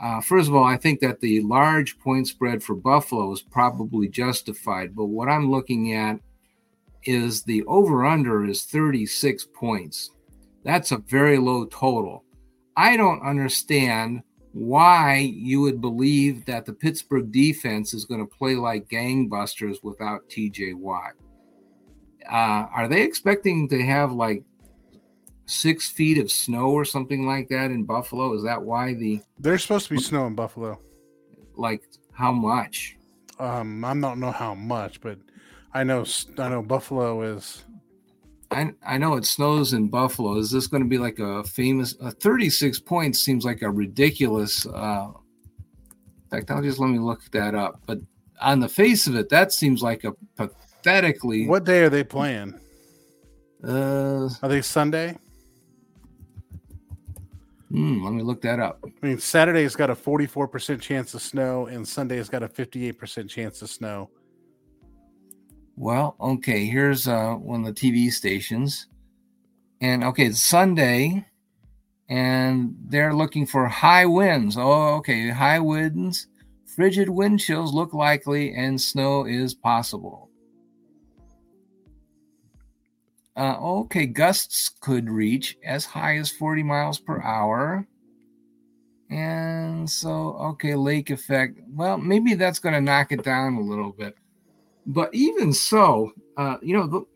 uh, 0.00 0.20
first 0.20 0.48
of 0.48 0.54
all, 0.54 0.64
I 0.64 0.76
think 0.76 1.00
that 1.00 1.20
the 1.20 1.40
large 1.40 1.98
point 1.98 2.28
spread 2.28 2.62
for 2.62 2.74
Buffalo 2.74 3.32
is 3.32 3.42
probably 3.42 4.08
justified. 4.08 4.94
But 4.94 5.06
what 5.06 5.28
I'm 5.28 5.50
looking 5.50 5.94
at 5.94 6.20
is 7.04 7.42
the 7.42 7.64
over 7.64 8.04
under 8.04 8.44
is 8.44 8.64
36 8.64 9.48
points. 9.54 10.10
That's 10.64 10.92
a 10.92 10.98
very 10.98 11.38
low 11.38 11.64
total. 11.66 12.24
I 12.76 12.96
don't 12.96 13.22
understand 13.22 14.22
why 14.52 15.18
you 15.18 15.60
would 15.62 15.80
believe 15.80 16.44
that 16.46 16.64
the 16.64 16.72
Pittsburgh 16.72 17.32
defense 17.32 17.92
is 17.92 18.04
going 18.04 18.20
to 18.20 18.36
play 18.36 18.54
like 18.54 18.88
gangbusters 18.88 19.82
without 19.82 20.28
TJ 20.28 20.74
Watt. 20.74 21.12
Uh, 22.30 22.66
are 22.74 22.88
they 22.88 23.02
expecting 23.02 23.68
to 23.68 23.82
have 23.84 24.12
like 24.12 24.44
six 25.48 25.88
feet 25.88 26.18
of 26.18 26.30
snow 26.30 26.70
or 26.70 26.84
something 26.84 27.26
like 27.26 27.48
that 27.48 27.70
in 27.70 27.84
Buffalo? 27.84 28.34
Is 28.34 28.44
that 28.44 28.62
why 28.62 28.94
the 28.94 29.20
there's 29.38 29.62
supposed 29.62 29.88
to 29.88 29.94
be 29.94 30.00
snow 30.00 30.26
in 30.26 30.34
Buffalo? 30.34 30.78
Like 31.56 31.82
how 32.12 32.32
much? 32.32 32.96
Um, 33.38 33.84
I 33.84 33.94
don't 33.94 34.20
know 34.20 34.32
how 34.32 34.54
much, 34.54 35.00
but 35.00 35.18
I 35.72 35.84
know 35.84 36.04
I 36.38 36.48
know 36.48 36.62
Buffalo 36.62 37.22
is. 37.22 37.64
I 38.50 38.72
I 38.86 38.98
know 38.98 39.14
it 39.16 39.24
snows 39.24 39.72
in 39.72 39.88
Buffalo. 39.88 40.38
Is 40.38 40.50
this 40.50 40.66
going 40.66 40.82
to 40.82 40.88
be 40.88 40.98
like 40.98 41.18
a 41.18 41.44
famous? 41.44 41.96
A 42.00 42.10
36 42.10 42.80
points 42.80 43.18
seems 43.18 43.44
like 43.44 43.62
a 43.62 43.70
ridiculous. 43.70 44.66
Uh, 44.66 45.10
in 46.24 46.30
fact, 46.30 46.50
I'll 46.50 46.62
just 46.62 46.78
let 46.78 46.88
me 46.88 46.98
look 46.98 47.22
that 47.32 47.54
up. 47.54 47.80
But 47.86 47.98
on 48.40 48.60
the 48.60 48.68
face 48.68 49.06
of 49.06 49.16
it, 49.16 49.28
that 49.30 49.52
seems 49.52 49.82
like 49.82 50.04
a 50.04 50.12
pathetically. 50.36 51.46
What 51.46 51.64
day 51.64 51.82
are 51.82 51.90
they 51.90 52.04
playing? 52.04 52.58
Uh, 53.62 54.28
are 54.42 54.48
they 54.48 54.62
Sunday? 54.62 55.16
Hmm, 57.70 58.02
let 58.02 58.14
me 58.14 58.22
look 58.22 58.40
that 58.42 58.60
up. 58.60 58.82
I 58.84 59.06
mean, 59.06 59.18
Saturday's 59.18 59.76
got 59.76 59.90
a 59.90 59.94
44% 59.94 60.80
chance 60.80 61.12
of 61.14 61.20
snow, 61.20 61.66
and 61.66 61.86
Sunday's 61.86 62.28
got 62.28 62.42
a 62.42 62.48
58% 62.48 63.28
chance 63.28 63.60
of 63.60 63.68
snow. 63.68 64.10
Well, 65.76 66.16
okay, 66.18 66.66
here's 66.66 67.06
uh, 67.06 67.34
one 67.34 67.64
of 67.64 67.74
the 67.74 67.80
TV 67.80 68.10
stations. 68.10 68.86
And 69.80 70.02
okay, 70.02 70.26
it's 70.26 70.42
Sunday, 70.42 71.26
and 72.08 72.74
they're 72.86 73.14
looking 73.14 73.46
for 73.46 73.68
high 73.68 74.06
winds. 74.06 74.56
Oh, 74.58 74.96
okay, 74.96 75.28
high 75.28 75.60
winds, 75.60 76.26
frigid 76.64 77.08
wind 77.08 77.38
chills 77.38 77.72
look 77.72 77.92
likely, 77.92 78.54
and 78.54 78.80
snow 78.80 79.24
is 79.24 79.54
possible. 79.54 80.27
Uh, 83.38 83.56
okay, 83.60 84.04
gusts 84.04 84.68
could 84.80 85.08
reach 85.08 85.56
as 85.64 85.84
high 85.84 86.16
as 86.16 86.28
40 86.28 86.64
miles 86.64 86.98
per 86.98 87.22
hour. 87.22 87.86
And 89.10 89.88
so, 89.88 90.36
okay, 90.38 90.74
lake 90.74 91.10
effect. 91.10 91.60
Well, 91.68 91.98
maybe 91.98 92.34
that's 92.34 92.58
going 92.58 92.74
to 92.74 92.80
knock 92.80 93.12
it 93.12 93.22
down 93.22 93.54
a 93.54 93.60
little 93.60 93.92
bit. 93.92 94.16
But 94.86 95.14
even 95.14 95.52
so, 95.52 96.12
uh, 96.36 96.56
you 96.62 96.76
know, 96.76 96.86
the, 96.88 97.06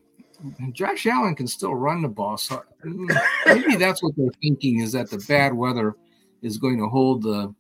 Josh 0.71 1.07
Allen 1.07 1.35
can 1.35 1.49
still 1.49 1.75
run 1.75 2.03
the 2.03 2.09
ball. 2.09 2.37
So 2.37 2.63
maybe 2.85 3.75
that's 3.75 4.01
what 4.01 4.13
they're 4.17 4.31
thinking 4.41 4.79
is 4.79 4.93
that 4.93 5.11
the 5.11 5.25
bad 5.29 5.53
weather 5.53 5.97
is 6.41 6.57
going 6.57 6.79
to 6.79 6.89
hold 6.89 7.23
the 7.23 7.53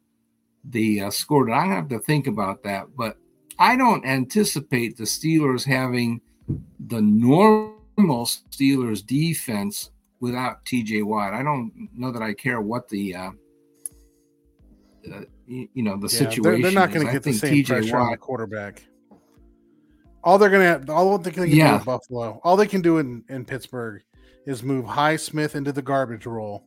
the 0.67 1.01
uh, 1.01 1.11
score. 1.11 1.51
I'm 1.51 1.69
gonna 1.69 1.75
have 1.75 1.89
to 1.89 1.99
think 1.99 2.29
about 2.29 2.63
that. 2.63 2.87
But 2.97 3.17
I 3.59 3.77
don't 3.77 4.05
anticipate 4.07 4.97
the 4.97 5.05
Steelers 5.05 5.65
having 5.65 6.21
the 6.79 7.03
normal 7.03 7.72
Steelers 7.99 9.05
defense 9.05 9.91
without 10.21 10.65
T.J. 10.65 11.03
Watt. 11.03 11.35
I 11.35 11.43
don't 11.43 11.89
know 11.95 12.13
that 12.13 12.23
I 12.23 12.33
care 12.33 12.61
what 12.61 12.89
the 12.89 13.15
uh, 13.15 13.31
uh, 15.13 15.21
you, 15.47 15.69
you, 15.75 15.83
know 15.83 15.97
the 15.97 16.09
yeah, 16.09 16.19
situation. 16.19 16.43
They're, 16.43 16.63
they're 16.63 16.73
not 16.73 16.93
going 16.93 17.07
to 17.07 17.13
get 17.13 17.23
the 17.23 17.33
same 17.33 17.65
pressure 17.65 17.95
Watt, 17.95 18.03
on 18.03 18.11
the 18.13 18.17
quarterback. 18.17 18.85
All 20.25 20.39
they're 20.39 20.51
gonna, 20.51 20.85
all 20.89 21.19
they 21.19 21.33
can 21.33 21.49
yeah. 21.49 21.73
do 21.73 21.79
in 21.79 21.85
Buffalo, 21.85 22.41
all 22.45 22.57
they 22.57 22.69
can 22.69 22.81
do 22.81 22.99
in, 22.99 23.25
in 23.29 23.45
Pittsburgh 23.45 24.03
is 24.47 24.63
move 24.63 24.85
Highsmith 24.85 25.57
into 25.57 25.73
the 25.73 25.83
garbage 25.83 26.27
role, 26.27 26.65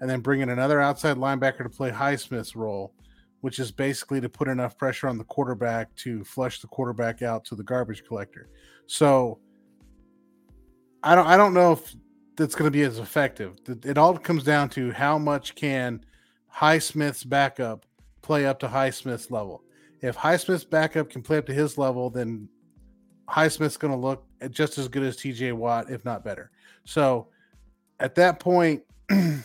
and 0.00 0.08
then 0.08 0.20
bring 0.20 0.40
in 0.40 0.50
another 0.50 0.80
outside 0.80 1.16
linebacker 1.16 1.64
to 1.64 1.68
play 1.68 1.90
Highsmith's 1.90 2.54
role, 2.54 2.92
which 3.40 3.58
is 3.58 3.72
basically 3.72 4.20
to 4.20 4.28
put 4.28 4.46
enough 4.46 4.78
pressure 4.78 5.08
on 5.08 5.18
the 5.18 5.24
quarterback 5.24 5.94
to 5.96 6.22
flush 6.24 6.60
the 6.60 6.68
quarterback 6.68 7.22
out 7.22 7.44
to 7.46 7.56
the 7.56 7.64
garbage 7.64 8.04
collector. 8.06 8.48
So, 8.86 9.40
I 11.04 11.14
don't, 11.14 11.26
I 11.26 11.36
don't 11.36 11.52
know 11.52 11.72
if 11.72 11.94
that's 12.36 12.54
going 12.54 12.66
to 12.66 12.70
be 12.76 12.82
as 12.82 12.98
effective. 12.98 13.56
It 13.84 13.98
all 13.98 14.16
comes 14.16 14.42
down 14.42 14.70
to 14.70 14.90
how 14.90 15.18
much 15.18 15.54
can 15.54 16.04
Highsmith's 16.52 17.24
backup 17.24 17.84
play 18.22 18.46
up 18.46 18.58
to 18.60 18.68
Highsmith's 18.68 19.30
level. 19.30 19.62
If 20.00 20.16
Highsmith's 20.16 20.64
backup 20.64 21.10
can 21.10 21.22
play 21.22 21.36
up 21.36 21.46
to 21.46 21.54
his 21.54 21.76
level, 21.76 22.08
then 22.08 22.48
Highsmith's 23.28 23.76
going 23.76 23.92
to 23.92 23.98
look 23.98 24.24
just 24.50 24.78
as 24.78 24.88
good 24.88 25.02
as 25.02 25.16
TJ 25.16 25.52
Watt, 25.52 25.90
if 25.90 26.04
not 26.06 26.24
better. 26.24 26.50
So 26.84 27.28
at 28.00 28.14
that 28.16 28.40
point, 28.40 28.82
it 29.10 29.42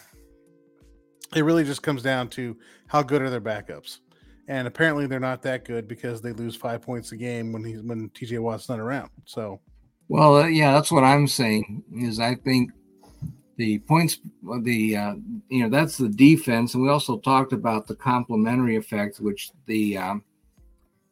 really 1.36 1.66
just 1.66 1.84
comes 1.84 2.02
down 2.02 2.30
to 2.30 2.58
how 2.88 3.04
good 3.04 3.22
are 3.22 3.30
their 3.30 3.42
backups. 3.42 4.00
And 4.48 4.68
apparently 4.68 5.08
they're 5.08 5.20
not 5.20 5.42
that 5.44 5.66
good 5.66 5.88
because 5.88 6.22
they 6.22 6.32
lose 6.32 6.56
five 6.56 6.82
points 6.82 7.12
a 7.12 7.18
game 7.18 7.52
when 7.52 7.64
he's 7.64 7.82
when 7.84 8.10
TJ 8.10 8.40
Watt's 8.40 8.68
not 8.68 8.80
around. 8.80 9.10
So, 9.26 9.60
well, 10.10 10.38
uh, 10.38 10.48
yeah, 10.48 10.74
that's 10.74 10.92
what 10.92 11.04
I'm 11.04 11.28
saying. 11.28 11.84
Is 11.96 12.20
I 12.20 12.36
think 12.36 12.72
the 13.58 13.80
points, 13.80 14.20
the 14.62 14.98
uh, 14.98 15.16
you 15.50 15.64
know, 15.64 15.70
that's 15.70 15.98
the 15.98 16.10
defense, 16.10 16.74
and 16.74 16.84
we 16.84 16.90
also 16.90 17.20
talked 17.20 17.54
about 17.54 17.88
the 17.88 17.96
complementary 17.96 18.76
effect, 18.76 19.20
which 19.20 19.52
the 19.68 19.98
um, 19.98 20.24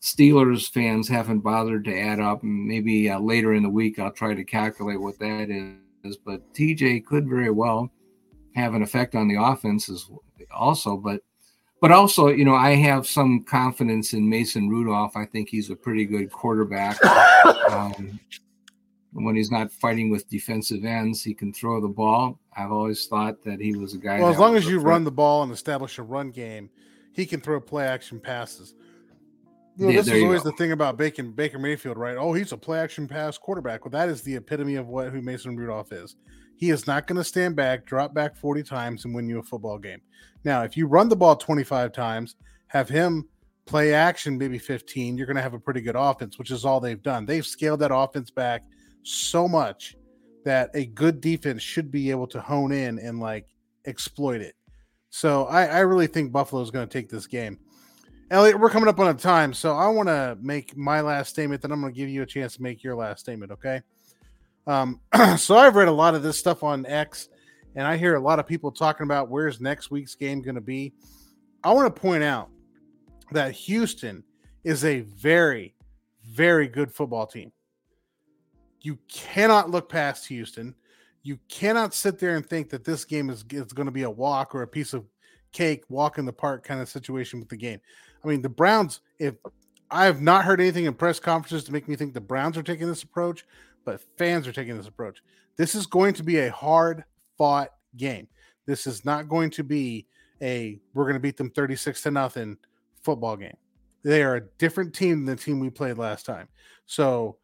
Steelers 0.02 0.70
fans 0.70 1.08
haven't 1.08 1.40
bothered 1.40 1.86
to 1.86 2.00
add 2.00 2.20
up. 2.20 2.44
Maybe 2.44 3.10
uh, 3.10 3.20
later 3.20 3.54
in 3.54 3.64
the 3.64 3.70
week 3.70 4.00
I'll 4.00 4.12
try 4.12 4.34
to 4.34 4.44
calculate 4.44 5.00
what 5.00 5.20
that 5.20 5.50
is. 5.50 6.18
But 6.18 6.54
TJ 6.54 7.06
could 7.06 7.28
very 7.28 7.52
well 7.52 7.92
have 8.56 8.74
an 8.74 8.82
effect 8.82 9.14
on 9.14 9.28
the 9.28 9.42
offense 9.42 9.90
as 9.90 10.10
also. 10.56 10.98
But 10.98 11.22
but 11.82 11.92
also, 11.92 12.30
you 12.30 12.46
know, 12.46 12.56
I 12.56 12.76
have 12.76 13.06
some 13.06 13.44
confidence 13.44 14.14
in 14.14 14.28
Mason 14.28 14.70
Rudolph. 14.70 15.16
I 15.16 15.26
think 15.26 15.50
he's 15.50 15.70
a 15.70 15.76
pretty 15.76 16.06
good 16.06 16.32
quarterback. 16.32 16.98
Um, 17.70 18.20
when 19.13 19.36
he's 19.36 19.52
not 19.52 19.72
fighting 19.72 20.10
with 20.10 20.30
defensive 20.30 20.84
ends, 20.86 21.24
he 21.24 21.34
can 21.34 21.54
throw 21.54 21.82
the 21.82 21.88
ball. 21.88 22.39
I've 22.56 22.72
always 22.72 23.06
thought 23.08 23.43
that 23.43 23.60
he 23.60 23.76
was 23.76 23.93
a 23.93 23.98
guy. 23.98 24.20
Well, 24.20 24.30
as 24.30 24.38
long 24.38 24.56
as 24.56 24.67
you 24.67 24.80
run 24.80 25.04
the 25.04 25.12
ball 25.12 25.43
and 25.43 25.52
establish 25.52 25.98
a 25.98 26.04
run 26.04 26.32
game, 26.32 26.70
he 27.13 27.26
can 27.26 27.41
throw 27.41 27.60
play 27.60 27.86
action 27.86 28.20
passes. 28.20 28.76
You 29.78 29.88
know, 29.88 29.93
this 29.93 30.08
is 30.08 30.24
always 30.24 30.43
go. 30.43 30.50
the 30.50 30.58
thing 30.58 30.72
about 30.72 30.98
Bacon, 30.98 31.32
Baker 31.32 31.60
Mayfield, 31.60 31.98
right? 31.98 32.17
Oh, 32.17 32.34
he's 32.34 32.52
a 32.52 32.58
play 32.58 32.80
action 32.80 33.08
pass 33.08 33.38
quarterback. 33.38 33.86
Well, 33.86 33.91
that 33.91 34.10
is 34.10 34.24
the 34.24 34.36
epitome 34.36 34.76
of 34.76 34.88
what 34.88 35.10
who 35.10 35.22
Mason 35.22 35.56
Rudolph 35.56 35.91
is. 35.91 36.15
He 36.56 36.72
is 36.72 36.88
not 36.88 37.06
going 37.06 37.17
to 37.17 37.24
stand 37.24 37.56
back, 37.56 37.86
drop 37.86 38.13
back 38.13 38.36
40 38.36 38.63
times, 38.63 39.06
and 39.06 39.13
win 39.13 39.30
you 39.30 39.38
a 39.38 39.43
football 39.43 39.78
game. 39.78 40.02
Now, 40.43 40.63
if 40.63 40.76
you 40.76 40.88
run 40.88 41.10
the 41.10 41.15
ball 41.15 41.36
25 41.36 41.91
times, 41.91 42.36
have 42.67 42.89
him 42.89 43.30
play 43.67 43.93
action 43.93 44.38
maybe 44.38 44.58
15, 44.58 45.17
you're 45.17 45.28
going 45.28 45.36
to 45.36 45.43
have 45.43 45.54
a 45.54 45.60
pretty 45.60 45.82
good 45.82 45.96
offense, 45.96 46.39
which 46.39 46.50
is 46.50 46.65
all 46.65 46.80
they've 46.80 47.04
done. 47.04 47.26
They've 47.26 47.46
scaled 47.46 47.82
that 47.82 47.94
offense 47.94 48.32
back 48.32 48.63
so 49.08 49.48
much 49.48 49.96
that 50.46 50.70
a 50.74 50.86
good 50.86 51.22
defense 51.22 51.62
should 51.62 51.92
be 51.92 52.12
able 52.12 52.28
to 52.28 52.40
hone 52.40 52.72
in 52.72 53.00
and 53.00 53.20
like 53.20 53.48
exploit 53.86 54.42
it. 54.42 54.56
So 55.10 55.46
I, 55.46 55.66
I 55.66 55.80
really 55.80 56.08
think 56.08 56.32
Buffalo 56.32 56.62
is 56.62 56.72
going 56.72 56.88
to 56.88 56.92
take 56.92 57.10
this 57.10 57.28
game. 57.28 57.60
Elliot, 58.30 58.60
we're 58.60 58.70
coming 58.70 58.90
up 58.90 59.00
on 59.00 59.08
a 59.08 59.14
time, 59.14 59.54
so 59.54 59.76
I 59.76 59.88
want 59.88 60.10
to 60.10 60.38
make 60.42 60.76
my 60.76 61.00
last 61.00 61.30
statement. 61.30 61.62
Then 61.62 61.72
I'm 61.72 61.80
going 61.80 61.94
to 61.94 61.98
give 61.98 62.10
you 62.10 62.24
a 62.24 62.26
chance 62.26 62.58
to 62.58 62.62
make 62.62 62.84
your 62.84 62.96
last 62.96 63.22
statement. 63.22 63.54
Okay. 63.54 63.82
Um, 64.68 65.00
so 65.38 65.58
I've 65.58 65.76
read 65.76 65.88
a 65.88 65.94
lot 65.94 66.14
of 66.14 66.24
this 66.24 66.38
stuff 66.38 66.62
on 66.62 66.86
X, 66.86 67.30
and 67.76 67.88
I 67.88 67.96
hear 67.96 68.16
a 68.16 68.20
lot 68.20 68.40
of 68.40 68.46
people 68.46 68.72
talking 68.72 69.06
about 69.06 69.30
where's 69.30 69.62
next 69.62 69.92
week's 69.92 70.16
game 70.16 70.42
going 70.42 70.56
to 70.56 70.62
be. 70.62 70.94
I 71.64 71.72
want 71.72 71.94
to 71.94 72.02
point 72.02 72.24
out 72.24 72.50
that 73.32 73.54
Houston 73.54 74.24
is 74.66 74.84
a 74.84 75.02
very, 75.02 75.74
very 76.26 76.68
good 76.68 76.92
football 76.92 77.26
team. 77.26 77.52
You 78.88 78.98
cannot 79.10 79.69
look 79.69 79.90
past 79.90 80.25
Houston. 80.27 80.73
You 81.21 81.38
cannot 81.50 81.94
sit 81.94 82.19
there 82.19 82.38
and 82.38 82.46
think 82.46 82.69
that 82.69 82.85
this 82.85 83.04
game 83.04 83.29
is, 83.29 83.44
is 83.52 83.73
going 83.73 83.88
to 83.88 83.92
be 83.92 84.04
a 84.04 84.10
walk 84.10 84.56
or 84.56 84.62
a 84.62 84.67
piece 84.67 84.94
of 84.94 85.04
cake, 85.52 85.83
walk 85.90 86.17
in 86.17 86.23
the 86.23 86.31
park 86.31 86.63
kind 86.63 86.79
of 86.79 86.88
situation 86.88 87.42
with 87.42 87.50
the 87.50 87.58
game. 87.58 87.81
I 88.23 88.29
mean, 88.29 88.42
the 88.42 88.48
Browns, 88.48 89.02
if 89.19 89.35
I 89.92 90.06
have 90.06 90.21
not 90.21 90.46
heard 90.46 90.62
anything 90.62 90.85
in 90.85 90.94
press 90.94 91.19
conferences 91.19 91.65
to 91.65 91.73
make 91.73 91.90
me 91.90 91.98
think 91.98 92.13
the 92.13 92.21
Browns 92.21 92.58
are 92.58 92.63
taking 92.63 92.88
this 92.88 93.04
approach, 93.04 93.44
but 93.83 94.00
fans 94.17 94.48
are 94.48 94.54
taking 94.54 94.77
this 94.77 94.88
approach. 94.88 95.21
This 95.58 95.75
is 95.75 95.85
going 95.85 96.13
to 96.13 96.23
be 96.23 96.38
a 96.38 96.50
hard 96.50 97.04
fought 97.38 97.71
game. 97.98 98.29
This 98.67 98.88
is 98.88 99.04
not 99.04 99.27
going 99.27 99.50
to 99.50 99.65
be 99.65 100.08
a 100.42 100.79
we're 100.94 101.04
going 101.04 101.15
to 101.15 101.19
beat 101.19 101.35
them 101.35 101.50
36 101.50 102.04
to 102.04 102.12
nothing 102.12 102.56
football 103.04 103.35
game. 103.35 103.58
They 104.04 104.23
are 104.23 104.38
a 104.38 104.48
different 104.60 104.96
team 104.96 105.25
than 105.25 105.35
the 105.35 105.44
team 105.44 105.60
we 105.60 105.69
played 105.69 105.98
last 105.98 106.25
time. 106.25 106.48
So 106.85 107.35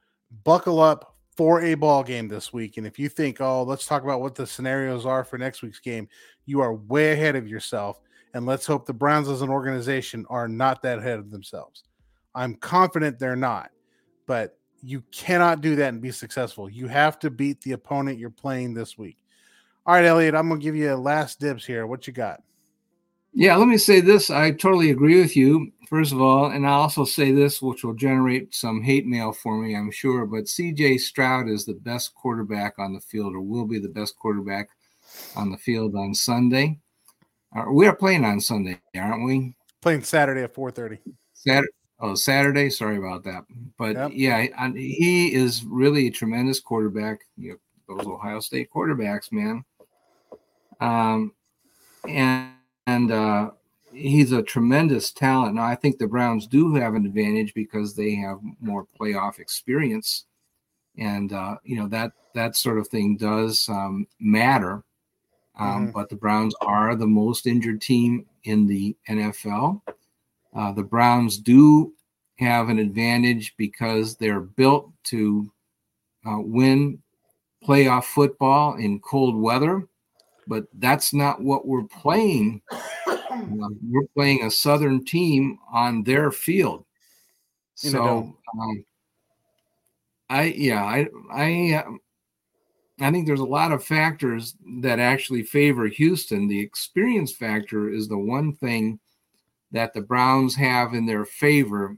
buckle 0.45 0.79
up 0.79 1.12
for 1.35 1.61
a 1.61 1.73
ball 1.73 2.03
game 2.03 2.27
this 2.27 2.53
week. 2.53 2.77
And 2.77 2.85
if 2.85 2.99
you 2.99 3.09
think, 3.09 3.41
oh, 3.41 3.63
let's 3.63 3.85
talk 3.85 4.03
about 4.03 4.21
what 4.21 4.35
the 4.35 4.45
scenarios 4.45 5.05
are 5.05 5.23
for 5.23 5.37
next 5.37 5.61
week's 5.61 5.79
game, 5.79 6.07
you 6.45 6.61
are 6.61 6.73
way 6.73 7.13
ahead 7.13 7.35
of 7.35 7.47
yourself. 7.47 7.99
And 8.33 8.45
let's 8.45 8.65
hope 8.65 8.85
the 8.85 8.93
Browns 8.93 9.29
as 9.29 9.41
an 9.41 9.49
organization 9.49 10.25
are 10.29 10.47
not 10.47 10.81
that 10.83 10.99
ahead 10.99 11.19
of 11.19 11.31
themselves. 11.31 11.83
I'm 12.35 12.55
confident 12.55 13.19
they're 13.19 13.35
not, 13.35 13.69
but 14.25 14.57
you 14.81 15.03
cannot 15.11 15.61
do 15.61 15.75
that 15.75 15.89
and 15.89 16.01
be 16.01 16.11
successful. 16.11 16.69
You 16.69 16.87
have 16.87 17.19
to 17.19 17.29
beat 17.29 17.61
the 17.61 17.73
opponent 17.73 18.19
you're 18.19 18.29
playing 18.29 18.73
this 18.73 18.97
week. 18.97 19.17
All 19.85 19.95
right, 19.95 20.05
Elliot, 20.05 20.35
I'm 20.35 20.47
going 20.47 20.59
to 20.59 20.63
give 20.63 20.75
you 20.75 20.93
a 20.93 20.95
last 20.95 21.39
dibs 21.39 21.65
here. 21.65 21.85
What 21.85 22.07
you 22.07 22.13
got? 22.13 22.41
Yeah, 23.33 23.55
let 23.55 23.67
me 23.67 23.77
say 23.77 23.99
this. 23.99 24.29
I 24.29 24.51
totally 24.51 24.91
agree 24.91 25.19
with 25.19 25.35
you, 25.35 25.71
first 25.89 26.11
of 26.11 26.21
all. 26.21 26.51
And 26.51 26.67
I'll 26.67 26.81
also 26.81 27.03
say 27.03 27.31
this, 27.31 27.61
which 27.61 27.83
will 27.83 27.95
generate 27.95 28.53
some 28.53 28.83
hate 28.83 29.07
mail 29.07 29.33
for 29.33 29.57
me, 29.57 29.75
I'm 29.75 29.89
sure. 29.89 30.27
But 30.27 30.45
CJ 30.45 30.99
Stroud 30.99 31.49
is 31.49 31.65
the 31.65 31.73
best 31.73 32.13
quarterback 32.13 32.77
on 32.77 32.93
the 32.93 33.01
field, 33.01 33.33
or 33.33 33.41
will 33.41 33.65
be 33.65 33.79
the 33.79 33.89
best 33.89 34.15
quarterback 34.17 34.69
on 35.35 35.49
the 35.49 35.57
field 35.57 35.95
on 35.95 36.13
Sunday. 36.13 36.77
Uh, 37.55 37.65
we 37.71 37.87
are 37.87 37.95
playing 37.95 38.23
on 38.23 38.39
Sunday, 38.39 38.79
aren't 38.95 39.25
we? 39.25 39.55
Playing 39.81 40.03
Saturday 40.03 40.43
at 40.43 40.53
4:30. 40.53 40.99
Saturday. 41.33 41.71
Oh, 41.99 42.15
Saturday. 42.15 42.69
Sorry 42.69 42.97
about 42.97 43.23
that. 43.23 43.45
But 43.77 43.95
yep. 43.95 44.11
yeah, 44.13 44.71
he 44.75 45.33
is 45.33 45.63
really 45.65 46.07
a 46.07 46.11
tremendous 46.11 46.59
quarterback. 46.59 47.19
You 47.37 47.59
know, 47.87 47.95
those 47.95 48.07
Ohio 48.07 48.39
State 48.39 48.69
quarterbacks, 48.73 49.31
man. 49.31 49.63
Um, 50.79 51.33
and 52.07 52.52
and 52.87 53.11
uh, 53.11 53.51
he's 53.93 54.31
a 54.31 54.43
tremendous 54.43 55.11
talent. 55.11 55.55
Now, 55.55 55.65
I 55.65 55.75
think 55.75 55.97
the 55.97 56.07
Browns 56.07 56.47
do 56.47 56.73
have 56.75 56.95
an 56.95 57.05
advantage 57.05 57.53
because 57.53 57.95
they 57.95 58.15
have 58.15 58.39
more 58.59 58.87
playoff 58.99 59.39
experience, 59.39 60.25
and 60.97 61.31
uh, 61.31 61.55
you 61.63 61.77
know 61.77 61.87
that 61.89 62.11
that 62.33 62.55
sort 62.55 62.77
of 62.77 62.87
thing 62.87 63.17
does 63.17 63.67
um, 63.69 64.07
matter. 64.19 64.83
Um, 65.55 65.67
mm-hmm. 65.67 65.91
But 65.91 66.09
the 66.09 66.15
Browns 66.15 66.55
are 66.61 66.95
the 66.95 67.07
most 67.07 67.45
injured 67.45 67.81
team 67.81 68.25
in 68.43 68.65
the 68.65 68.95
NFL. 69.07 69.81
Uh, 70.55 70.71
the 70.71 70.83
Browns 70.83 71.37
do 71.37 71.93
have 72.39 72.69
an 72.69 72.79
advantage 72.79 73.55
because 73.57 74.15
they're 74.15 74.39
built 74.39 74.91
to 75.05 75.51
uh, 76.25 76.39
win 76.39 77.01
playoff 77.63 78.05
football 78.05 78.75
in 78.75 78.99
cold 78.99 79.35
weather 79.35 79.87
but 80.47 80.65
that's 80.79 81.13
not 81.13 81.41
what 81.41 81.67
we're 81.67 81.83
playing. 81.83 82.61
Um, 83.33 83.79
we're 83.89 84.05
playing 84.15 84.43
a 84.43 84.51
Southern 84.51 85.03
team 85.03 85.57
on 85.71 86.03
their 86.03 86.29
field. 86.29 86.85
So, 87.73 88.31
um, 88.61 88.85
I 90.29 90.43
yeah, 90.55 90.83
I 90.83 91.07
I 91.31 91.83
I 92.99 93.11
think 93.11 93.25
there's 93.25 93.39
a 93.39 93.45
lot 93.45 93.71
of 93.71 93.83
factors 93.83 94.55
that 94.81 94.99
actually 94.99 95.43
favor 95.43 95.87
Houston. 95.87 96.47
The 96.47 96.59
experience 96.59 97.31
factor 97.31 97.89
is 97.89 98.07
the 98.07 98.17
one 98.17 98.53
thing 98.53 98.99
that 99.71 99.93
the 99.93 100.01
Browns 100.01 100.55
have 100.55 100.93
in 100.93 101.05
their 101.05 101.25
favor, 101.25 101.97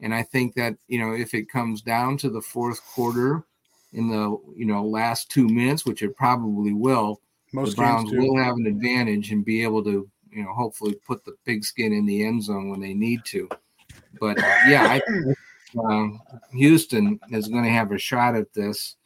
and 0.00 0.14
I 0.14 0.24
think 0.24 0.54
that 0.54 0.76
you 0.88 0.98
know 0.98 1.12
if 1.12 1.32
it 1.32 1.48
comes 1.48 1.80
down 1.80 2.18
to 2.18 2.30
the 2.30 2.42
fourth 2.42 2.84
quarter 2.84 3.44
in 3.92 4.08
the 4.08 4.36
you 4.56 4.66
know 4.66 4.84
last 4.84 5.30
two 5.30 5.48
minutes, 5.48 5.86
which 5.86 6.02
it 6.02 6.16
probably 6.16 6.72
will 6.72 7.20
most 7.52 7.70
the 7.70 7.76
Browns 7.76 8.10
will 8.10 8.36
have 8.36 8.56
an 8.56 8.66
advantage 8.66 9.30
and 9.30 9.44
be 9.44 9.62
able 9.62 9.84
to, 9.84 10.08
you 10.30 10.42
know, 10.42 10.52
hopefully 10.52 10.96
put 11.06 11.24
the 11.24 11.34
pigskin 11.44 11.92
in 11.92 12.06
the 12.06 12.24
end 12.24 12.42
zone 12.42 12.70
when 12.70 12.80
they 12.80 12.94
need 12.94 13.24
to. 13.26 13.48
But 14.20 14.38
uh, 14.38 14.56
yeah, 14.68 14.98
I 14.98 15.34
um, 15.84 16.20
Houston 16.52 17.18
is 17.30 17.48
going 17.48 17.64
to 17.64 17.70
have 17.70 17.92
a 17.92 17.98
shot 17.98 18.34
at 18.34 18.52
this, 18.52 18.96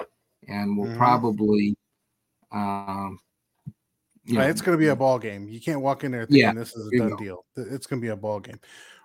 and 0.49 0.77
will 0.77 0.87
mm-hmm. 0.87 0.97
probably. 0.97 1.77
Um, 2.53 3.19
right, 4.33 4.51
it's 4.51 4.61
going 4.61 4.77
to 4.77 4.83
be 4.83 4.89
a 4.89 4.97
ball 4.97 5.19
game. 5.19 5.49
You 5.49 5.61
can't 5.61 5.81
walk 5.81 6.05
in 6.05 6.13
there 6.13 6.27
thinking 6.27 6.43
yeah, 6.43 6.55
this 6.55 6.75
is 6.75 6.91
a 6.93 6.99
done 6.99 7.17
deal. 7.17 7.45
It's 7.57 7.87
going 7.87 8.01
to 8.01 8.05
be 8.05 8.11
a 8.11 8.17
ball 8.17 8.41
game. 8.41 8.61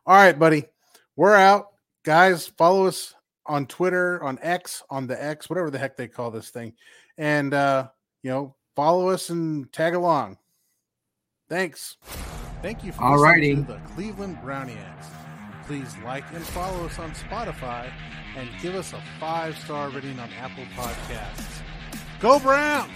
All 0.05 0.15
right, 0.15 0.37
buddy, 0.37 0.65
we're 1.15 1.35
out, 1.35 1.67
guys. 2.03 2.47
Follow 2.47 2.87
us 2.87 3.13
on 3.45 3.65
Twitter, 3.65 4.23
on 4.23 4.39
X, 4.41 4.83
on 4.89 5.07
the 5.07 5.21
X, 5.21 5.49
whatever 5.49 5.69
the 5.69 5.79
heck 5.79 5.97
they 5.97 6.07
call 6.07 6.31
this 6.31 6.49
thing, 6.49 6.73
and 7.17 7.53
uh, 7.53 7.89
you 8.23 8.29
know, 8.29 8.55
follow 8.81 9.09
us 9.09 9.29
and 9.29 9.71
tag 9.71 9.93
along. 9.93 10.39
Thanks. 11.47 11.97
Thank 12.63 12.83
you 12.83 12.91
for 12.91 13.15
listening 13.15 13.63
to 13.67 13.73
the 13.73 13.79
Cleveland 13.93 14.39
Browniacs. 14.41 15.05
Please 15.67 15.93
like 16.03 16.23
and 16.33 16.43
follow 16.47 16.87
us 16.87 16.97
on 16.97 17.11
Spotify 17.11 17.91
and 18.35 18.49
give 18.59 18.73
us 18.73 18.93
a 18.93 19.03
five 19.19 19.55
star 19.59 19.91
rating 19.91 20.19
on 20.19 20.31
Apple 20.33 20.63
Podcasts. 20.75 21.61
Go 22.19 22.39
Browns! 22.39 22.89